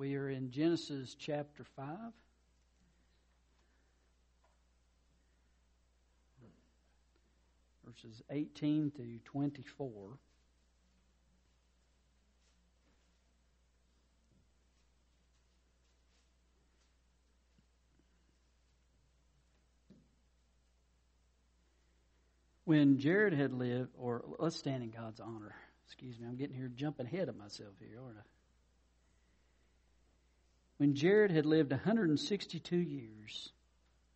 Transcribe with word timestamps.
We 0.00 0.16
are 0.16 0.30
in 0.30 0.50
Genesis 0.50 1.14
chapter 1.14 1.62
5. 1.62 1.86
Verses 7.84 8.22
18 8.30 8.92
through 8.96 9.18
24. 9.26 10.18
When 22.64 22.98
Jared 22.98 23.34
had 23.34 23.52
lived, 23.52 23.90
or 23.98 24.24
let's 24.38 24.56
stand 24.56 24.82
in 24.82 24.88
God's 24.88 25.20
honor. 25.20 25.54
Excuse 25.84 26.18
me, 26.18 26.26
I'm 26.26 26.36
getting 26.36 26.56
here 26.56 26.70
jumping 26.74 27.04
ahead 27.04 27.28
of 27.28 27.36
myself 27.36 27.74
here, 27.78 27.98
aren't 28.02 28.16
I? 28.16 28.39
When 30.80 30.94
Jared 30.94 31.30
had 31.30 31.44
lived 31.44 31.72
162 31.72 32.74
years, 32.74 33.52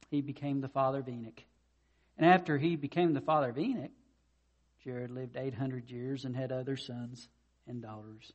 he 0.09 0.23
became 0.23 0.63
the 0.63 0.69
father 0.71 1.01
of 1.01 1.09
Enoch. 1.11 1.43
And 2.17 2.25
after 2.25 2.57
he 2.57 2.75
became 2.77 3.13
the 3.13 3.21
father 3.21 3.51
of 3.51 3.59
Enoch, 3.59 3.91
Jared 4.83 5.11
lived 5.11 5.37
800 5.37 5.91
years 5.91 6.25
and 6.25 6.35
had 6.35 6.53
other 6.53 6.79
sons 6.79 7.29
and 7.67 7.83
daughters. 7.83 8.33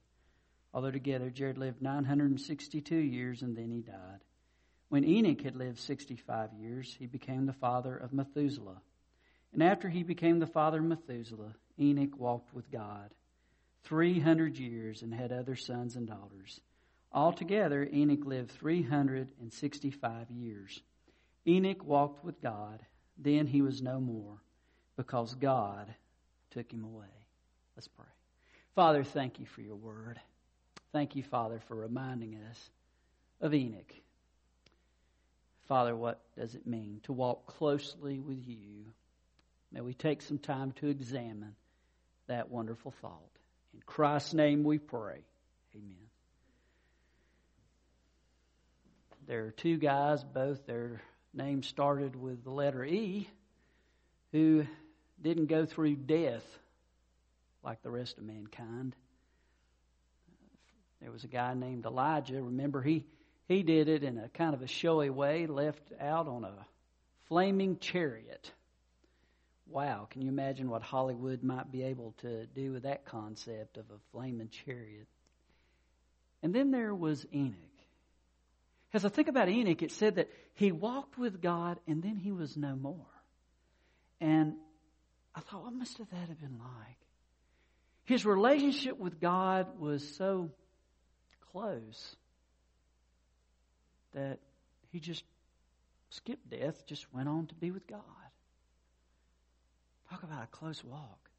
Although 0.75 0.91
together, 0.91 1.31
Jared 1.31 1.57
lived 1.57 1.81
962 1.81 2.95
years 2.95 3.41
and 3.41 3.57
then 3.57 3.71
he 3.71 3.81
died. 3.81 4.19
When 4.89 5.05
Enoch 5.05 5.41
had 5.41 5.55
lived 5.55 5.79
65 5.79 6.53
years, 6.53 6.95
he 6.99 7.07
became 7.07 7.47
the 7.47 7.53
father 7.53 7.97
of 7.97 8.13
Methuselah. 8.13 8.79
And 9.53 9.63
after 9.63 9.89
he 9.89 10.03
became 10.03 10.37
the 10.37 10.45
father 10.45 10.77
of 10.77 10.85
Methuselah, 10.85 11.55
Enoch 11.79 12.15
walked 12.15 12.53
with 12.53 12.69
God 12.69 13.09
300 13.85 14.59
years 14.59 15.01
and 15.01 15.15
had 15.15 15.31
other 15.31 15.55
sons 15.55 15.95
and 15.95 16.07
daughters. 16.07 16.61
Altogether, 17.11 17.87
Enoch 17.91 18.25
lived 18.25 18.51
365 18.51 20.29
years. 20.29 20.81
Enoch 21.47 21.83
walked 21.83 22.23
with 22.23 22.41
God. 22.41 22.81
Then 23.17 23.47
he 23.47 23.61
was 23.61 23.81
no 23.81 23.99
more 23.99 24.37
because 24.95 25.33
God 25.35 25.93
took 26.51 26.71
him 26.71 26.83
away. 26.83 27.07
Let's 27.75 27.87
pray. 27.87 28.05
Father, 28.75 29.03
thank 29.03 29.39
you 29.39 29.45
for 29.45 29.61
your 29.61 29.75
word. 29.75 30.19
Thank 30.91 31.15
you, 31.15 31.23
Father, 31.23 31.59
for 31.67 31.75
reminding 31.75 32.39
us 32.49 32.69
of 33.41 33.53
Enoch. 33.53 33.93
Father, 35.67 35.95
what 35.95 36.19
does 36.35 36.55
it 36.55 36.65
mean 36.65 36.99
to 37.03 37.13
walk 37.13 37.45
closely 37.45 38.19
with 38.19 38.47
you? 38.47 38.85
May 39.71 39.81
we 39.81 39.93
take 39.93 40.21
some 40.21 40.39
time 40.39 40.71
to 40.73 40.87
examine 40.87 41.55
that 42.27 42.49
wonderful 42.49 42.91
thought. 43.01 43.21
In 43.73 43.81
Christ's 43.85 44.33
name 44.33 44.63
we 44.63 44.79
pray. 44.79 45.23
Amen. 45.75 46.08
There 49.29 49.45
are 49.45 49.51
two 49.51 49.77
guys, 49.77 50.23
both 50.23 50.65
their 50.65 51.03
names 51.35 51.67
started 51.67 52.15
with 52.15 52.43
the 52.43 52.49
letter 52.49 52.83
E, 52.83 53.29
who 54.31 54.65
didn't 55.21 55.45
go 55.45 55.67
through 55.67 55.97
death 55.97 56.43
like 57.63 57.83
the 57.83 57.91
rest 57.91 58.17
of 58.17 58.23
mankind. 58.23 58.95
There 60.99 61.11
was 61.11 61.25
a 61.25 61.27
guy 61.27 61.53
named 61.53 61.85
Elijah. 61.85 62.41
Remember, 62.41 62.81
he, 62.81 63.05
he 63.47 63.61
did 63.61 63.87
it 63.87 64.03
in 64.03 64.17
a 64.17 64.29
kind 64.29 64.55
of 64.55 64.63
a 64.63 64.67
showy 64.67 65.11
way, 65.11 65.45
left 65.45 65.91
out 66.01 66.27
on 66.27 66.43
a 66.43 66.65
flaming 67.27 67.77
chariot. 67.77 68.51
Wow, 69.67 70.07
can 70.09 70.23
you 70.23 70.29
imagine 70.29 70.71
what 70.71 70.81
Hollywood 70.81 71.43
might 71.43 71.71
be 71.71 71.83
able 71.83 72.15
to 72.21 72.47
do 72.47 72.71
with 72.71 72.81
that 72.81 73.05
concept 73.05 73.77
of 73.77 73.85
a 73.91 73.99
flaming 74.11 74.49
chariot? 74.49 75.07
And 76.41 76.51
then 76.51 76.71
there 76.71 76.95
was 76.95 77.27
Enoch. 77.31 77.68
As 78.93 79.05
I 79.05 79.09
think 79.09 79.27
about 79.27 79.49
Enoch, 79.49 79.81
it 79.83 79.91
said 79.91 80.15
that 80.15 80.29
he 80.55 80.71
walked 80.71 81.17
with 81.17 81.41
God 81.41 81.79
and 81.87 82.01
then 82.01 82.15
he 82.15 82.31
was 82.31 82.57
no 82.57 82.75
more. 82.75 83.05
And 84.19 84.55
I 85.35 85.41
thought, 85.41 85.63
what 85.63 85.73
must 85.73 85.97
have 85.99 86.09
that 86.09 86.27
have 86.27 86.39
been 86.39 86.57
like? 86.57 86.97
His 88.05 88.25
relationship 88.25 88.97
with 88.97 89.19
God 89.19 89.79
was 89.79 90.15
so 90.15 90.49
close 91.51 92.15
that 94.13 94.39
he 94.91 94.99
just 94.99 95.23
skipped 96.09 96.49
death, 96.49 96.85
just 96.87 97.05
went 97.13 97.29
on 97.29 97.45
to 97.47 97.55
be 97.55 97.69
with 97.69 97.85
God. 97.85 98.01
Talk 100.09 100.23
about 100.23 100.43
a 100.43 100.47
close 100.47 100.83
walk. 100.83 101.29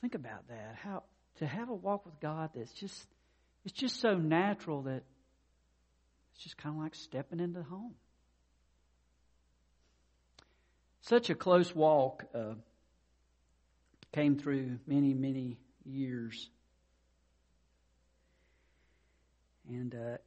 Think 0.00 0.14
about 0.14 0.48
that. 0.48 0.76
How 0.82 1.02
to 1.38 1.46
have 1.46 1.68
a 1.68 1.74
walk 1.74 2.06
with 2.06 2.18
God 2.20 2.50
that's 2.54 2.72
just 2.72 3.06
it's 3.64 3.74
just 3.74 4.00
so 4.00 4.14
natural 4.14 4.82
that 4.82 5.02
it's 6.36 6.44
just 6.44 6.56
kind 6.58 6.76
of 6.76 6.82
like 6.82 6.94
stepping 6.94 7.40
into 7.40 7.62
home. 7.62 7.94
Such 11.00 11.30
a 11.30 11.34
close 11.34 11.74
walk 11.74 12.24
uh, 12.34 12.54
came 14.12 14.36
through 14.36 14.78
many, 14.86 15.14
many 15.14 15.56
years. 15.84 16.50
And 19.68 19.94
uh, 19.94 20.18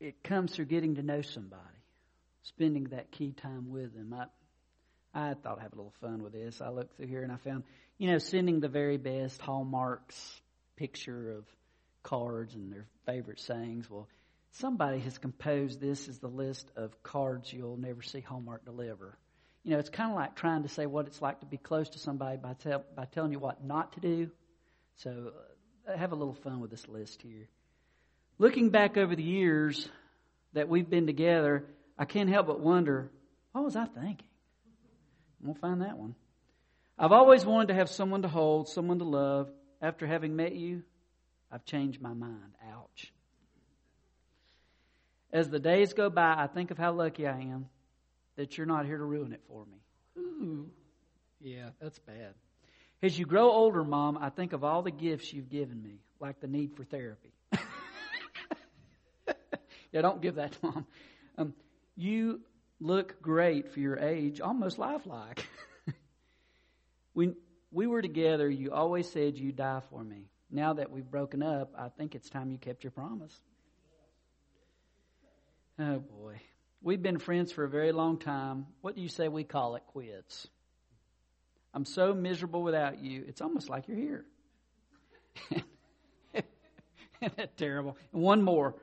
it 0.00 0.22
comes 0.22 0.54
through 0.54 0.66
getting 0.66 0.94
to 0.94 1.02
know 1.02 1.22
somebody, 1.22 1.62
spending 2.42 2.84
that 2.84 3.10
key 3.10 3.32
time 3.32 3.70
with 3.70 3.94
them. 3.94 4.14
I, 4.14 4.26
I 5.12 5.34
thought 5.34 5.58
I'd 5.58 5.62
have 5.62 5.72
a 5.72 5.76
little 5.76 5.94
fun 6.00 6.22
with 6.22 6.32
this. 6.32 6.60
I 6.60 6.70
looked 6.70 6.96
through 6.96 7.08
here 7.08 7.22
and 7.22 7.32
I 7.32 7.36
found, 7.36 7.64
you 7.98 8.10
know, 8.10 8.18
sending 8.18 8.60
the 8.60 8.68
very 8.68 8.96
best 8.96 9.40
Hallmark's 9.40 10.40
picture 10.76 11.32
of 11.32 11.44
cards 12.02 12.54
and 12.54 12.72
their 12.72 12.86
favorite 13.06 13.40
sayings. 13.40 13.90
Well, 13.90 14.08
Somebody 14.52 14.98
has 15.00 15.18
composed 15.18 15.80
this 15.80 16.08
as 16.08 16.18
the 16.18 16.28
list 16.28 16.70
of 16.76 17.02
cards 17.02 17.52
you'll 17.52 17.76
never 17.76 18.02
see 18.02 18.20
Hallmark 18.20 18.64
deliver. 18.64 19.16
You 19.62 19.72
know, 19.72 19.78
it's 19.78 19.90
kind 19.90 20.10
of 20.10 20.16
like 20.16 20.34
trying 20.34 20.62
to 20.62 20.68
say 20.68 20.86
what 20.86 21.06
it's 21.06 21.20
like 21.20 21.40
to 21.40 21.46
be 21.46 21.58
close 21.58 21.90
to 21.90 21.98
somebody 21.98 22.38
by, 22.38 22.54
tell, 22.54 22.84
by 22.96 23.04
telling 23.04 23.32
you 23.32 23.38
what 23.38 23.64
not 23.64 23.92
to 23.92 24.00
do. 24.00 24.30
So 24.96 25.32
uh, 25.86 25.96
have 25.96 26.12
a 26.12 26.16
little 26.16 26.34
fun 26.34 26.60
with 26.60 26.70
this 26.70 26.88
list 26.88 27.22
here. 27.22 27.48
Looking 28.38 28.70
back 28.70 28.96
over 28.96 29.14
the 29.14 29.22
years 29.22 29.88
that 30.54 30.68
we've 30.68 30.88
been 30.88 31.06
together, 31.06 31.66
I 31.98 32.04
can't 32.04 32.30
help 32.30 32.46
but 32.46 32.60
wonder, 32.60 33.10
what 33.52 33.64
was 33.64 33.76
I 33.76 33.86
thinking? 33.86 34.26
We'll 35.42 35.54
find 35.54 35.82
that 35.82 35.98
one. 35.98 36.14
I've 36.98 37.12
always 37.12 37.44
wanted 37.44 37.68
to 37.68 37.74
have 37.74 37.88
someone 37.88 38.22
to 38.22 38.28
hold, 38.28 38.68
someone 38.68 38.98
to 38.98 39.04
love. 39.04 39.50
After 39.80 40.06
having 40.06 40.34
met 40.34 40.54
you, 40.54 40.82
I've 41.52 41.64
changed 41.64 42.00
my 42.00 42.12
mind. 42.12 42.56
Ouch. 42.72 43.12
As 45.32 45.50
the 45.50 45.58
days 45.58 45.92
go 45.92 46.08
by, 46.08 46.34
I 46.38 46.46
think 46.46 46.70
of 46.70 46.78
how 46.78 46.92
lucky 46.92 47.26
I 47.26 47.38
am 47.38 47.68
that 48.36 48.56
you're 48.56 48.66
not 48.66 48.86
here 48.86 48.96
to 48.96 49.04
ruin 49.04 49.32
it 49.32 49.42
for 49.48 49.64
me. 49.66 49.78
Ooh, 50.16 50.70
yeah, 51.40 51.70
that's 51.80 51.98
bad. 51.98 52.34
As 53.02 53.18
you 53.18 53.26
grow 53.26 53.50
older, 53.50 53.84
Mom, 53.84 54.18
I 54.18 54.30
think 54.30 54.52
of 54.52 54.64
all 54.64 54.82
the 54.82 54.90
gifts 54.90 55.32
you've 55.32 55.50
given 55.50 55.82
me, 55.82 56.00
like 56.18 56.40
the 56.40 56.48
need 56.48 56.74
for 56.74 56.84
therapy. 56.84 57.32
yeah, 59.92 60.00
don't 60.02 60.20
give 60.20 60.36
that 60.36 60.52
to 60.52 60.58
Mom. 60.62 60.86
Um, 61.36 61.54
you 61.96 62.40
look 62.80 63.20
great 63.20 63.70
for 63.70 63.80
your 63.80 63.98
age, 63.98 64.40
almost 64.40 64.78
lifelike. 64.78 65.46
when 67.12 67.36
we 67.70 67.86
were 67.86 68.02
together, 68.02 68.48
you 68.48 68.72
always 68.72 69.08
said 69.10 69.36
you'd 69.36 69.56
die 69.56 69.82
for 69.90 70.02
me. 70.02 70.30
Now 70.50 70.72
that 70.74 70.90
we've 70.90 71.08
broken 71.08 71.42
up, 71.42 71.74
I 71.78 71.88
think 71.90 72.14
it's 72.14 72.30
time 72.30 72.50
you 72.50 72.58
kept 72.58 72.82
your 72.82 72.90
promise. 72.90 73.36
Oh 75.78 76.00
boy. 76.00 76.40
We've 76.82 77.02
been 77.02 77.18
friends 77.18 77.52
for 77.52 77.64
a 77.64 77.68
very 77.68 77.92
long 77.92 78.18
time. 78.18 78.66
What 78.80 78.96
do 78.96 79.02
you 79.02 79.08
say 79.08 79.28
we 79.28 79.44
call 79.44 79.76
it 79.76 79.84
quits? 79.88 80.48
I'm 81.72 81.84
so 81.84 82.14
miserable 82.14 82.62
without 82.62 83.00
you. 83.00 83.24
It's 83.28 83.40
almost 83.40 83.68
like 83.68 83.86
you're 83.86 83.96
here. 83.96 84.24
Terrible? 87.56 87.96
And 88.12 88.22
one 88.22 88.42
more. 88.42 88.74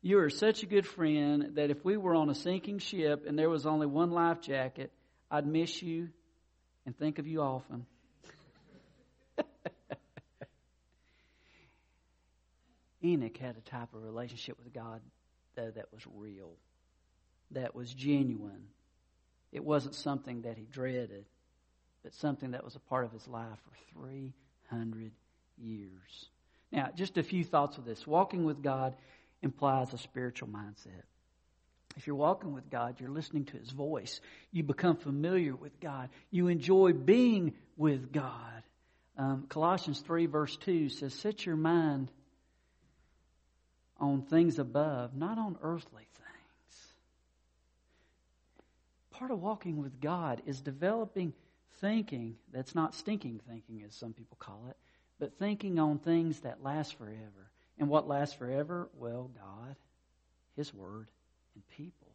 You 0.00 0.20
are 0.20 0.30
such 0.30 0.62
a 0.62 0.66
good 0.66 0.86
friend 0.86 1.56
that 1.56 1.70
if 1.70 1.84
we 1.84 1.98
were 1.98 2.14
on 2.14 2.30
a 2.30 2.34
sinking 2.34 2.78
ship 2.78 3.24
and 3.26 3.38
there 3.38 3.50
was 3.50 3.66
only 3.66 3.86
one 3.86 4.10
life 4.10 4.40
jacket, 4.40 4.90
I'd 5.30 5.46
miss 5.46 5.82
you 5.82 6.08
and 6.86 6.96
think 6.96 7.18
of 7.18 7.26
you 7.26 7.42
often. 7.42 7.84
Enoch 13.04 13.36
had 13.36 13.58
a 13.58 13.60
type 13.60 13.92
of 13.94 14.02
relationship 14.02 14.56
with 14.58 14.72
God 14.72 15.02
though, 15.60 15.70
that 15.70 15.92
was 15.92 16.02
real, 16.14 16.52
that 17.52 17.74
was 17.74 17.92
genuine. 17.92 18.68
It 19.52 19.64
wasn't 19.64 19.94
something 19.94 20.42
that 20.42 20.56
he 20.56 20.64
dreaded, 20.64 21.24
but 22.02 22.14
something 22.14 22.52
that 22.52 22.64
was 22.64 22.76
a 22.76 22.80
part 22.80 23.04
of 23.04 23.12
his 23.12 23.26
life 23.26 23.58
for 23.64 24.00
300 24.00 25.12
years. 25.58 26.28
Now, 26.72 26.90
just 26.94 27.18
a 27.18 27.22
few 27.22 27.44
thoughts 27.44 27.78
of 27.78 27.84
this. 27.84 28.06
Walking 28.06 28.44
with 28.44 28.62
God 28.62 28.94
implies 29.42 29.92
a 29.92 29.98
spiritual 29.98 30.48
mindset. 30.48 31.02
If 31.96 32.06
you're 32.06 32.16
walking 32.16 32.54
with 32.54 32.70
God, 32.70 33.00
you're 33.00 33.10
listening 33.10 33.46
to 33.46 33.56
His 33.58 33.70
voice. 33.70 34.20
You 34.52 34.62
become 34.62 34.96
familiar 34.96 35.56
with 35.56 35.80
God. 35.80 36.08
You 36.30 36.46
enjoy 36.46 36.92
being 36.92 37.54
with 37.76 38.12
God. 38.12 38.62
Um, 39.18 39.46
Colossians 39.48 40.00
3, 40.00 40.26
verse 40.26 40.56
2 40.58 40.88
says, 40.88 41.12
Set 41.14 41.44
your 41.44 41.56
mind 41.56 42.08
on 44.00 44.22
things 44.22 44.58
above, 44.58 45.14
not 45.14 45.38
on 45.38 45.56
earthly 45.62 46.02
things. 46.02 46.92
Part 49.10 49.30
of 49.30 49.40
walking 49.40 49.82
with 49.82 50.00
God 50.00 50.42
is 50.46 50.60
developing 50.60 51.34
thinking 51.80 52.36
that's 52.52 52.74
not 52.74 52.94
stinking 52.94 53.40
thinking, 53.48 53.82
as 53.86 53.94
some 53.94 54.12
people 54.12 54.36
call 54.40 54.66
it, 54.70 54.76
but 55.18 55.38
thinking 55.38 55.78
on 55.78 55.98
things 55.98 56.40
that 56.40 56.62
last 56.62 56.96
forever. 56.96 57.50
And 57.78 57.88
what 57.88 58.08
lasts 58.08 58.34
forever? 58.34 58.88
Well, 58.98 59.30
God, 59.34 59.76
His 60.56 60.72
Word, 60.74 61.10
and 61.54 61.68
people. 61.70 62.08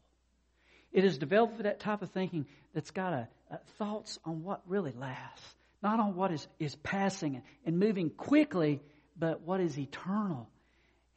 It 0.91 1.03
is 1.03 1.17
developed 1.17 1.61
that 1.61 1.79
type 1.79 2.01
of 2.01 2.11
thinking 2.11 2.45
that's 2.73 2.91
got 2.91 3.13
a, 3.13 3.27
a 3.51 3.57
thoughts 3.77 4.17
on 4.23 4.43
what 4.43 4.61
really 4.65 4.93
lasts, 4.93 5.55
not 5.83 5.99
on 5.99 6.15
what 6.15 6.31
is, 6.31 6.47
is 6.59 6.75
passing 6.77 7.41
and 7.65 7.79
moving 7.79 8.09
quickly, 8.09 8.81
but 9.17 9.41
what 9.41 9.59
is 9.59 9.77
eternal. 9.77 10.47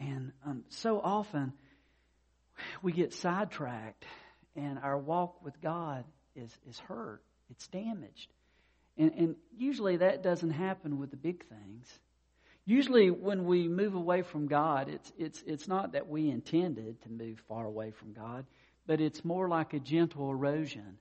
And 0.00 0.32
um, 0.46 0.64
so 0.68 1.00
often 1.00 1.52
we 2.82 2.92
get 2.92 3.12
sidetracked 3.12 4.04
and 4.56 4.78
our 4.78 4.98
walk 4.98 5.44
with 5.44 5.60
God 5.60 6.04
is, 6.34 6.56
is 6.68 6.78
hurt. 6.78 7.22
It's 7.50 7.66
damaged. 7.68 8.28
And, 8.96 9.12
and 9.14 9.36
usually 9.56 9.98
that 9.98 10.22
doesn't 10.22 10.50
happen 10.50 10.98
with 10.98 11.10
the 11.10 11.16
big 11.16 11.46
things. 11.48 11.86
Usually 12.64 13.10
when 13.10 13.46
we 13.46 13.66
move 13.66 13.94
away 13.94 14.22
from 14.22 14.46
God, 14.46 14.88
it's, 14.88 15.12
it's, 15.16 15.42
it's 15.46 15.68
not 15.68 15.92
that 15.92 16.08
we 16.08 16.28
intended 16.28 17.00
to 17.02 17.08
move 17.10 17.42
far 17.48 17.64
away 17.64 17.92
from 17.92 18.12
God, 18.12 18.44
but 18.86 19.00
it's 19.00 19.24
more 19.24 19.48
like 19.48 19.72
a 19.72 19.78
gentle 19.78 20.30
erosion 20.30 20.98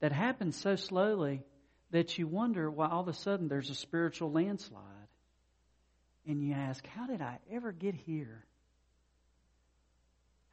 that 0.00 0.12
happens 0.12 0.56
so 0.56 0.76
slowly 0.76 1.42
that 1.90 2.18
you 2.18 2.26
wonder 2.26 2.70
why 2.70 2.88
all 2.88 3.00
of 3.00 3.08
a 3.08 3.14
sudden 3.14 3.48
there's 3.48 3.70
a 3.70 3.74
spiritual 3.74 4.30
landslide. 4.30 4.82
And 6.28 6.42
you 6.42 6.52
ask, 6.52 6.86
how 6.86 7.06
did 7.06 7.22
I 7.22 7.38
ever 7.50 7.72
get 7.72 7.94
here? 7.94 8.44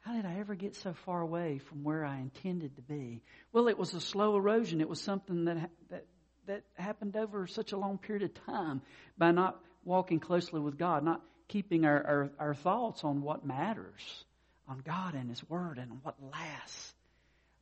How 0.00 0.14
did 0.14 0.24
I 0.24 0.38
ever 0.38 0.54
get 0.54 0.74
so 0.74 0.94
far 1.04 1.20
away 1.20 1.58
from 1.58 1.84
where 1.84 2.04
I 2.04 2.18
intended 2.18 2.76
to 2.76 2.82
be? 2.82 3.22
Well, 3.52 3.68
it 3.68 3.76
was 3.76 3.92
a 3.92 4.00
slow 4.00 4.36
erosion. 4.36 4.80
It 4.80 4.88
was 4.88 5.00
something 5.00 5.44
that, 5.44 5.70
that, 5.90 6.06
that 6.46 6.62
happened 6.74 7.16
over 7.16 7.46
such 7.46 7.72
a 7.72 7.76
long 7.76 7.98
period 7.98 8.22
of 8.22 8.46
time 8.46 8.80
by 9.18 9.32
not 9.32 9.60
walking 9.84 10.18
closely 10.18 10.60
with 10.60 10.78
God, 10.78 11.04
not 11.04 11.20
keeping 11.48 11.84
our, 11.84 12.06
our, 12.06 12.30
our 12.38 12.54
thoughts 12.54 13.04
on 13.04 13.20
what 13.20 13.44
matters, 13.44 14.24
on 14.68 14.78
God 14.78 15.14
and 15.14 15.28
His 15.28 15.46
Word 15.48 15.76
and 15.78 15.98
what 16.02 16.14
lasts. 16.22 16.94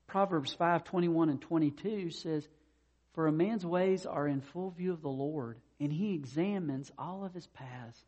Proverbs 0.06 0.54
5 0.54 0.84
21 0.84 1.30
and 1.30 1.40
22 1.40 2.10
says, 2.10 2.46
For 3.14 3.26
a 3.26 3.32
man's 3.32 3.66
ways 3.66 4.06
are 4.06 4.28
in 4.28 4.40
full 4.40 4.70
view 4.70 4.92
of 4.92 5.02
the 5.02 5.08
Lord, 5.08 5.58
and 5.80 5.92
he 5.92 6.14
examines 6.14 6.90
all 6.98 7.24
of 7.24 7.34
his 7.34 7.46
paths. 7.48 7.98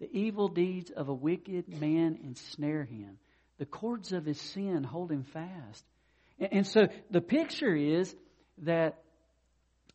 The 0.00 0.10
evil 0.10 0.48
deeds 0.48 0.90
of 0.90 1.08
a 1.08 1.14
wicked 1.14 1.68
man 1.68 2.18
ensnare 2.22 2.84
him, 2.84 3.18
the 3.58 3.66
cords 3.66 4.12
of 4.12 4.24
his 4.24 4.40
sin 4.40 4.84
hold 4.84 5.10
him 5.10 5.24
fast. 5.24 5.84
And, 6.38 6.52
and 6.52 6.66
so 6.66 6.88
the 7.10 7.22
picture 7.22 7.74
is 7.74 8.14
that 8.58 9.02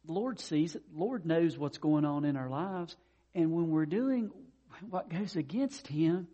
the 0.06 0.14
Lord 0.14 0.40
sees 0.40 0.76
it, 0.76 0.84
the 0.92 1.00
Lord 1.00 1.26
knows 1.26 1.58
what's 1.58 1.78
going 1.78 2.06
on 2.06 2.26
in 2.26 2.36
our 2.36 2.50
lives, 2.50 2.96
and 3.36 3.52
when 3.52 3.70
we're 3.70 3.86
doing 3.86 4.32
what 4.90 5.10
goes 5.10 5.36
against 5.36 5.88
Him, 5.88 6.28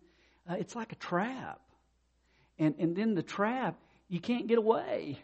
uh, 0.49 0.55
it's 0.59 0.75
like 0.75 0.91
a 0.91 0.95
trap. 0.95 1.59
And, 2.59 2.75
and 2.79 2.95
then 2.95 3.13
the 3.13 3.23
trap, 3.23 3.77
you 4.07 4.19
can't 4.19 4.47
get 4.47 4.57
away. 4.57 5.19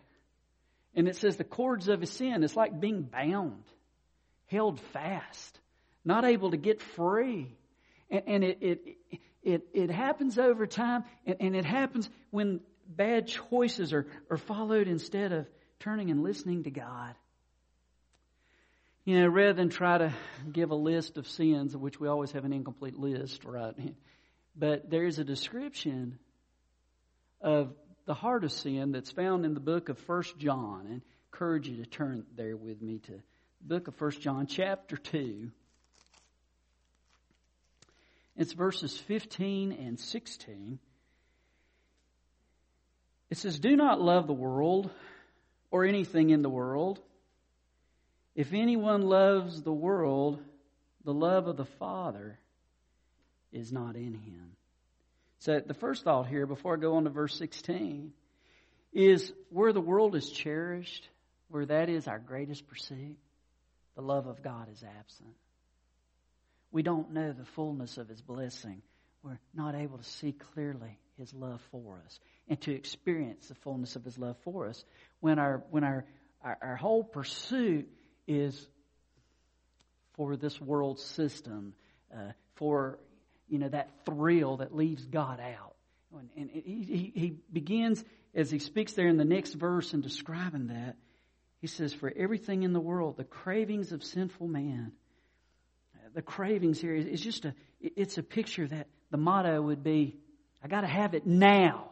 And 0.95 1.07
it 1.07 1.15
says 1.15 1.37
the 1.37 1.43
cords 1.43 1.87
of 1.87 2.01
his 2.01 2.11
sin, 2.11 2.43
it's 2.43 2.55
like 2.55 2.79
being 2.79 3.01
bound, 3.01 3.63
held 4.53 4.79
fast, 4.79 5.59
not 6.05 6.23
able 6.23 6.51
to 6.51 6.57
get 6.57 6.81
free. 6.81 7.53
And, 8.09 8.23
and 8.27 8.44
it, 8.44 8.57
it, 8.61 8.97
it, 9.44 9.67
it 9.73 9.91
happens 9.91 10.39
over 10.39 10.65
time, 10.65 11.03
and, 11.25 11.38
and 11.39 11.55
it 11.55 11.65
happens 11.65 12.09
when 12.29 12.61
bad 12.88 13.27
choices 13.27 13.91
are, 13.91 14.07
are 14.29 14.38
followed 14.38 14.88
instead 14.88 15.33
of 15.33 15.47
turning 15.79 16.11
and 16.11 16.23
listening 16.23 16.63
to 16.63 16.71
God. 16.71 17.15
You 19.05 19.19
know, 19.19 19.27
rather 19.27 19.53
than 19.53 19.69
try 19.69 19.97
to 19.97 20.13
give 20.50 20.71
a 20.71 20.75
list 20.75 21.17
of 21.17 21.27
sins, 21.27 21.75
which 21.75 21.99
we 21.99 22.07
always 22.07 22.31
have 22.31 22.45
an 22.45 22.53
incomplete 22.53 22.97
list, 22.97 23.44
right? 23.44 23.75
But 24.56 24.89
there's 24.89 25.19
a 25.19 25.25
description 25.25 26.19
of 27.41 27.73
the 28.06 28.13
heart 28.13 28.45
of 28.45 28.51
sin 28.53 28.94
that's 28.94 29.11
found 29.11 29.45
in 29.45 29.53
the 29.53 29.59
book 29.59 29.89
of 29.89 29.97
First 29.99 30.38
John. 30.38 30.85
And 30.89 31.01
I 31.01 31.35
encourage 31.35 31.67
you 31.67 31.83
to 31.83 31.85
turn 31.85 32.25
there 32.38 32.56
with 32.56 32.81
me 32.81 32.99
to 32.99 33.19
book 33.65 33.88
of 33.88 33.95
First 33.95 34.19
John, 34.19 34.45
chapter 34.45 34.98
2. 34.98 35.50
It's 38.36 38.51
verses 38.51 38.98
15 38.98 39.71
and 39.71 39.98
16. 39.98 40.80
It 43.30 43.38
says, 43.38 43.60
Do 43.60 43.75
not 43.75 44.01
love 44.01 44.27
the 44.27 44.33
world 44.33 44.89
or 45.71 45.86
anything 45.86 46.30
in 46.30 46.42
the 46.42 46.50
world. 46.50 47.00
If 48.36 48.54
anyone 48.54 49.04
loves 49.04 49.62
the 49.62 49.74
world, 49.74 50.42
the 51.06 51.13
love 51.13 51.48
of 51.48 51.56
the 51.56 51.66
Father 51.66 52.38
is 53.54 53.71
not 53.71 53.95
in 53.95 54.13
him. 54.13 54.57
So 55.39 55.62
the 55.66 55.74
first 55.74 56.04
thought 56.04 56.27
here, 56.27 56.45
before 56.45 56.74
I 56.74 56.80
go 56.80 56.95
on 56.95 57.06
to 57.06 57.09
verse 57.09 57.38
16, 57.38 58.12
is 58.92 59.31
where 59.50 59.71
the 59.71 59.81
world 59.81 60.16
is 60.16 60.30
cherished, 60.30 61.07
where 61.48 61.66
that 61.66 61.89
is 61.89 62.07
our 62.07 62.19
greatest 62.19 62.68
pursuit, 62.68 63.18
the 63.95 64.01
love 64.01 64.28
of 64.28 64.42
God 64.42 64.69
is 64.72 64.84
absent. 65.00 65.36
We 66.72 66.81
don't 66.81 67.12
know 67.12 67.31
the 67.31 67.45
fullness 67.45 67.98
of 67.98 68.10
His 68.10 68.22
blessing. 68.22 68.81
We're 69.22 69.40
not 69.54 69.75
able 69.75 69.98
to 69.98 70.04
see 70.04 70.31
clearly 70.31 70.98
His 71.18 71.34
love 71.34 71.62
for 71.72 72.01
us 72.06 72.19
and 72.48 72.60
to 72.62 72.74
experience 72.74 73.48
the 73.48 73.56
fullness 73.56 73.95
of 73.95 74.04
His 74.04 74.18
love 74.18 74.38
for 74.44 74.68
us 74.68 74.84
when 75.19 75.40
our, 75.40 75.63
when 75.69 75.84
our, 75.84 76.06
our, 76.44 76.57
our 76.62 76.75
whole 76.75 77.04
pursuit 77.04 77.88
is 78.28 78.68
for 80.13 80.36
this 80.36 80.60
world 80.60 81.00
system, 81.00 81.74
uh, 82.13 82.31
for 82.56 83.00
you 83.50 83.60
know 83.60 83.69
that 83.69 83.90
thrill 84.06 84.57
that 84.57 84.75
leaves 84.75 85.06
God 85.06 85.40
out. 85.40 85.75
And, 86.36 86.50
and 86.54 86.63
he, 86.63 87.12
he 87.16 87.36
begins 87.51 88.04
as 88.36 88.51
he 88.51 88.60
speaks 88.60 88.94
there 88.94 89.07
in 89.07 89.18
the 89.18 89.25
next 89.25 89.54
verse 89.54 89.94
in 89.94 90.01
describing 90.01 90.68
that. 90.68 90.95
He 91.63 91.68
says, 91.68 91.94
"For 91.94 92.12
everything 92.13 92.63
in 92.63 92.74
the 92.74 92.81
world, 92.81 93.15
the 93.15 93.24
cravings 93.24 93.94
of 93.94 94.04
sinful 94.04 94.50
man, 94.50 94.92
the 96.14 96.21
cravings 96.21 96.81
here 96.81 96.94
is 96.94 97.21
just 97.21 97.45
a 97.45 97.56
it's 97.80 98.18
a 98.18 98.23
picture 98.23 98.68
that 98.68 98.90
the 99.11 99.18
motto 99.18 99.61
would 99.61 99.81
be, 99.81 100.18
I 100.61 100.68
got 100.68 100.81
to 100.81 100.87
have 100.87 101.14
it 101.14 101.26
now." 101.26 101.92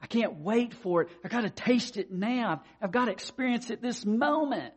I 0.00 0.06
can't 0.06 0.38
wait 0.38 0.72
for 0.72 1.02
it. 1.02 1.10
I 1.22 1.28
got 1.28 1.42
to 1.42 1.50
taste 1.50 1.98
it 1.98 2.10
now. 2.10 2.62
I've, 2.80 2.90
got 2.90 3.04
to 3.04 3.12
experience 3.12 3.68
it 3.68 3.82
this 3.82 4.04
moment. 4.06 4.74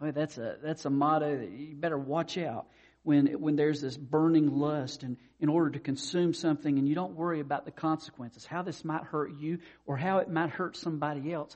Boy, 0.00 0.12
that's 0.12 0.38
a, 0.38 0.56
that's 0.62 0.86
a 0.86 0.90
motto 0.90 1.36
that 1.38 1.50
you 1.50 1.74
better 1.74 1.98
watch 1.98 2.38
out 2.38 2.68
when, 3.02 3.26
when 3.42 3.56
there's 3.56 3.82
this 3.82 3.94
burning 3.94 4.56
lust 4.56 5.02
and 5.02 5.18
in 5.38 5.50
order 5.50 5.70
to 5.70 5.80
consume 5.80 6.32
something 6.32 6.78
and 6.78 6.88
you 6.88 6.94
don't 6.94 7.14
worry 7.14 7.40
about 7.40 7.66
the 7.66 7.72
consequences, 7.72 8.46
how 8.46 8.62
this 8.62 8.86
might 8.86 9.02
hurt 9.02 9.32
you 9.36 9.58
or 9.84 9.98
how 9.98 10.18
it 10.18 10.30
might 10.30 10.48
hurt 10.48 10.78
somebody 10.78 11.30
else. 11.30 11.54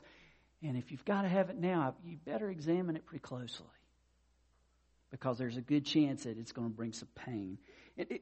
And 0.63 0.75
if 0.77 0.91
you've 0.91 1.05
got 1.05 1.21
to 1.21 1.29
have 1.29 1.49
it 1.49 1.57
now, 1.57 1.95
you 2.03 2.17
better 2.25 2.49
examine 2.49 2.95
it 2.95 3.05
pretty 3.05 3.21
closely 3.21 3.65
because 5.11 5.37
there's 5.37 5.57
a 5.57 5.61
good 5.61 5.85
chance 5.85 6.23
that 6.23 6.37
it's 6.37 6.51
going 6.51 6.69
to 6.69 6.75
bring 6.75 6.93
some 6.93 7.09
pain. 7.15 7.57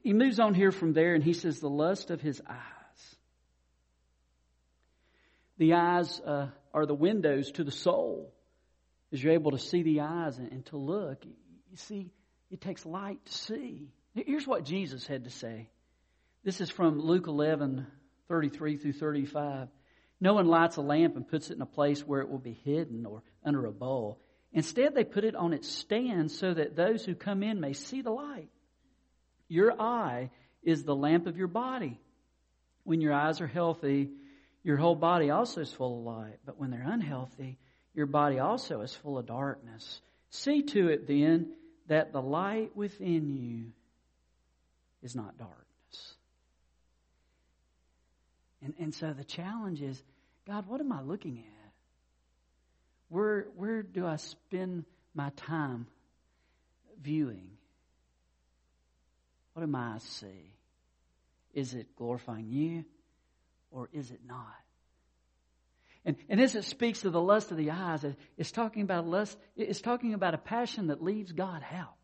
He 0.02 0.12
moves 0.12 0.38
on 0.38 0.54
here 0.54 0.70
from 0.70 0.92
there 0.92 1.14
and 1.14 1.24
he 1.24 1.32
says, 1.32 1.60
the 1.60 1.68
lust 1.68 2.10
of 2.10 2.20
his 2.20 2.40
eyes. 2.48 3.16
The 5.58 5.74
eyes 5.74 6.20
uh, 6.20 6.48
are 6.74 6.86
the 6.86 6.94
windows 6.94 7.50
to 7.52 7.64
the 7.64 7.72
soul 7.72 8.32
as 9.12 9.22
you're 9.22 9.32
able 9.32 9.52
to 9.52 9.58
see 9.58 9.82
the 9.82 10.00
eyes 10.00 10.38
and, 10.38 10.52
and 10.52 10.66
to 10.66 10.76
look, 10.76 11.24
you 11.24 11.76
see, 11.76 12.10
it 12.50 12.60
takes 12.60 12.84
light 12.84 13.24
to 13.24 13.32
see. 13.32 13.88
Here's 14.14 14.46
what 14.46 14.64
Jesus 14.64 15.06
had 15.06 15.24
to 15.24 15.30
say. 15.30 15.68
This 16.44 16.60
is 16.60 16.70
from 16.70 17.00
Luke 17.00 17.26
11, 17.26 17.86
33 18.28 18.76
through 18.76 18.92
35. 18.92 19.68
No 20.20 20.34
one 20.34 20.46
lights 20.46 20.76
a 20.76 20.82
lamp 20.82 21.16
and 21.16 21.28
puts 21.28 21.50
it 21.50 21.56
in 21.56 21.62
a 21.62 21.66
place 21.66 22.00
where 22.00 22.20
it 22.20 22.28
will 22.28 22.38
be 22.38 22.58
hidden 22.64 23.04
or 23.04 23.22
under 23.44 23.66
a 23.66 23.72
bowl. 23.72 24.20
Instead, 24.52 24.94
they 24.94 25.04
put 25.04 25.24
it 25.24 25.36
on 25.36 25.52
its 25.52 25.68
stand 25.68 26.30
so 26.30 26.54
that 26.54 26.76
those 26.76 27.04
who 27.04 27.14
come 27.14 27.42
in 27.42 27.60
may 27.60 27.74
see 27.74 28.00
the 28.00 28.10
light. 28.10 28.48
Your 29.48 29.80
eye 29.80 30.30
is 30.62 30.82
the 30.82 30.96
lamp 30.96 31.26
of 31.26 31.36
your 31.36 31.48
body. 31.48 32.00
When 32.84 33.00
your 33.00 33.12
eyes 33.12 33.40
are 33.40 33.46
healthy, 33.46 34.10
your 34.62 34.76
whole 34.76 34.94
body 34.94 35.30
also 35.30 35.60
is 35.60 35.72
full 35.72 35.98
of 35.98 36.04
light. 36.04 36.38
But 36.44 36.58
when 36.58 36.70
they're 36.70 36.82
unhealthy, 36.82 37.58
your 37.94 38.06
body 38.06 38.38
also 38.38 38.80
is 38.80 38.94
full 38.94 39.18
of 39.18 39.26
darkness. 39.26 40.00
See 40.30 40.62
to 40.62 40.88
it 40.88 41.06
then 41.06 41.52
that 41.88 42.12
the 42.12 42.22
light 42.22 42.76
within 42.76 43.28
you 43.28 43.72
is 45.02 45.14
not 45.14 45.38
darkness. 45.38 46.15
And, 48.62 48.74
and 48.78 48.94
so 48.94 49.12
the 49.12 49.24
challenge 49.24 49.82
is 49.82 50.02
God, 50.46 50.66
what 50.66 50.80
am 50.80 50.92
I 50.92 51.02
looking 51.02 51.38
at? 51.38 51.72
Where, 53.08 53.46
where 53.56 53.82
do 53.82 54.06
I 54.06 54.16
spend 54.16 54.84
my 55.14 55.30
time 55.30 55.86
viewing? 57.02 57.50
What 59.54 59.62
am 59.62 59.74
I 59.74 59.98
see? 59.98 60.54
Is 61.54 61.74
it 61.74 61.96
glorifying 61.96 62.48
you 62.50 62.84
or 63.70 63.88
is 63.92 64.10
it 64.10 64.20
not? 64.26 64.44
And, 66.04 66.16
and 66.28 66.40
as 66.40 66.54
it 66.54 66.64
speaks 66.64 67.00
to 67.00 67.10
the 67.10 67.20
lust 67.20 67.50
of 67.50 67.56
the 67.56 67.72
eyes, 67.72 68.04
it's 68.36 68.52
talking 68.52 68.82
about 68.82 69.08
lust, 69.08 69.36
it's 69.56 69.80
talking 69.80 70.14
about 70.14 70.34
a 70.34 70.38
passion 70.38 70.86
that 70.88 71.02
leaves 71.02 71.32
God 71.32 71.64
out, 71.72 71.94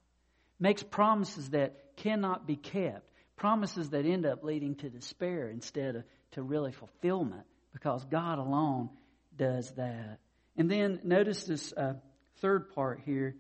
makes 0.58 0.82
promises 0.82 1.50
that 1.50 1.94
cannot 1.96 2.46
be 2.46 2.56
kept, 2.56 3.08
promises 3.42 3.90
that 3.90 4.06
end 4.06 4.24
up 4.24 4.44
leading 4.44 4.76
to 4.76 4.88
despair 4.88 5.48
instead 5.48 5.96
of 5.96 6.04
to 6.30 6.40
really 6.40 6.70
fulfillment, 6.70 7.42
because 7.72 8.04
God 8.04 8.38
alone 8.38 8.88
does 9.36 9.68
that. 9.72 10.20
And 10.56 10.70
then 10.70 11.00
notice 11.02 11.42
this 11.42 11.72
uh, 11.72 11.94
third 12.36 12.72
part 12.72 13.00
here. 13.04 13.34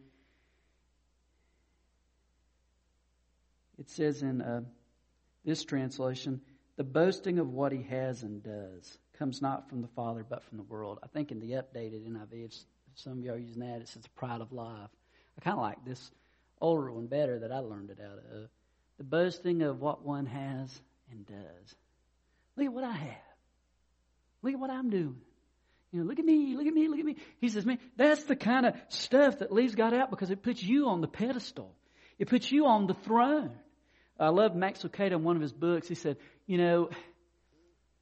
It 3.78 3.90
says 3.90 4.22
in 4.22 4.42
uh, 4.42 4.62
this 5.44 5.64
translation, 5.64 6.40
the 6.76 6.82
boasting 6.82 7.38
of 7.38 7.48
what 7.48 7.70
he 7.70 7.84
has 7.84 8.24
and 8.24 8.42
does 8.42 8.98
comes 9.20 9.40
not 9.40 9.68
from 9.68 9.82
the 9.82 9.88
Father, 9.94 10.26
but 10.28 10.42
from 10.42 10.58
the 10.58 10.64
world. 10.64 10.98
I 11.04 11.06
think 11.06 11.30
in 11.30 11.38
the 11.38 11.52
updated 11.52 12.08
NIV, 12.08 12.46
if 12.46 12.52
some 12.96 13.12
of 13.12 13.18
you 13.20 13.32
are 13.32 13.38
using 13.38 13.60
that, 13.60 13.82
it 13.82 13.88
says 13.88 14.02
pride 14.16 14.40
of 14.40 14.50
life. 14.50 14.90
I 15.38 15.44
kind 15.44 15.56
of 15.56 15.62
like 15.62 15.84
this 15.84 16.10
older 16.60 16.90
one 16.90 17.06
better 17.06 17.38
that 17.38 17.52
I 17.52 17.58
learned 17.58 17.90
it 17.90 18.00
out 18.04 18.18
of. 18.18 18.48
The 19.02 19.08
boasting 19.08 19.62
of 19.62 19.80
what 19.80 20.04
one 20.06 20.26
has 20.26 20.80
and 21.10 21.26
does. 21.26 21.74
Look 22.56 22.66
at 22.66 22.72
what 22.72 22.84
I 22.84 22.92
have. 22.92 23.16
Look 24.42 24.52
at 24.52 24.60
what 24.60 24.70
I'm 24.70 24.90
doing. 24.90 25.20
You 25.90 25.98
know, 25.98 26.06
look 26.06 26.20
at 26.20 26.24
me, 26.24 26.54
look 26.56 26.68
at 26.68 26.72
me, 26.72 26.86
look 26.86 27.00
at 27.00 27.04
me. 27.04 27.16
He 27.40 27.48
says, 27.48 27.66
man, 27.66 27.80
that's 27.96 28.22
the 28.22 28.36
kind 28.36 28.64
of 28.64 28.76
stuff 28.90 29.40
that 29.40 29.52
leaves 29.52 29.74
God 29.74 29.92
out 29.92 30.10
because 30.10 30.30
it 30.30 30.44
puts 30.44 30.62
you 30.62 30.86
on 30.86 31.00
the 31.00 31.08
pedestal. 31.08 31.74
It 32.20 32.28
puts 32.28 32.52
you 32.52 32.66
on 32.66 32.86
the 32.86 32.94
throne. 32.94 33.50
I 34.20 34.28
love 34.28 34.54
Max 34.54 34.84
Lucado 34.84 35.14
in 35.14 35.24
one 35.24 35.34
of 35.34 35.42
his 35.42 35.52
books. 35.52 35.88
He 35.88 35.96
said, 35.96 36.16
you 36.46 36.58
know, 36.58 36.88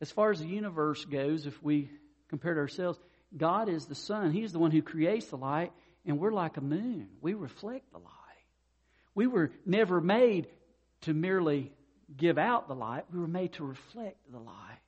as 0.03 0.11
far 0.11 0.31
as 0.31 0.41
the 0.41 0.49
universe 0.49 1.03
goes, 1.07 1.47
if 1.47 1.63
we 1.63 1.91
compare 2.29 2.53
to 2.53 2.61
ourselves, 2.61 2.99
God 3.35 3.71
is 3.71 3.87
the 3.87 3.95
sun. 3.95 4.33
He's 4.33 4.53
the 4.53 4.59
one 4.59 4.71
who 4.71 4.83
creates 4.83 5.29
the 5.29 5.39
light, 5.39 5.73
and 6.05 6.19
we're 6.19 6.31
like 6.31 6.59
a 6.59 6.61
moon. 6.61 7.09
We 7.23 7.33
reflect 7.33 7.91
the 7.91 8.01
light. 8.01 8.17
We 9.15 9.27
were 9.27 9.51
never 9.65 10.03
made 10.03 10.47
to 11.03 11.15
merely 11.15 11.73
give 12.17 12.39
out 12.39 12.69
the 12.69 12.75
light, 12.75 13.05
we 13.13 13.19
were 13.19 13.27
made 13.27 13.53
to 13.55 13.65
reflect 13.65 14.19
the 14.31 14.39
light. 14.39 14.79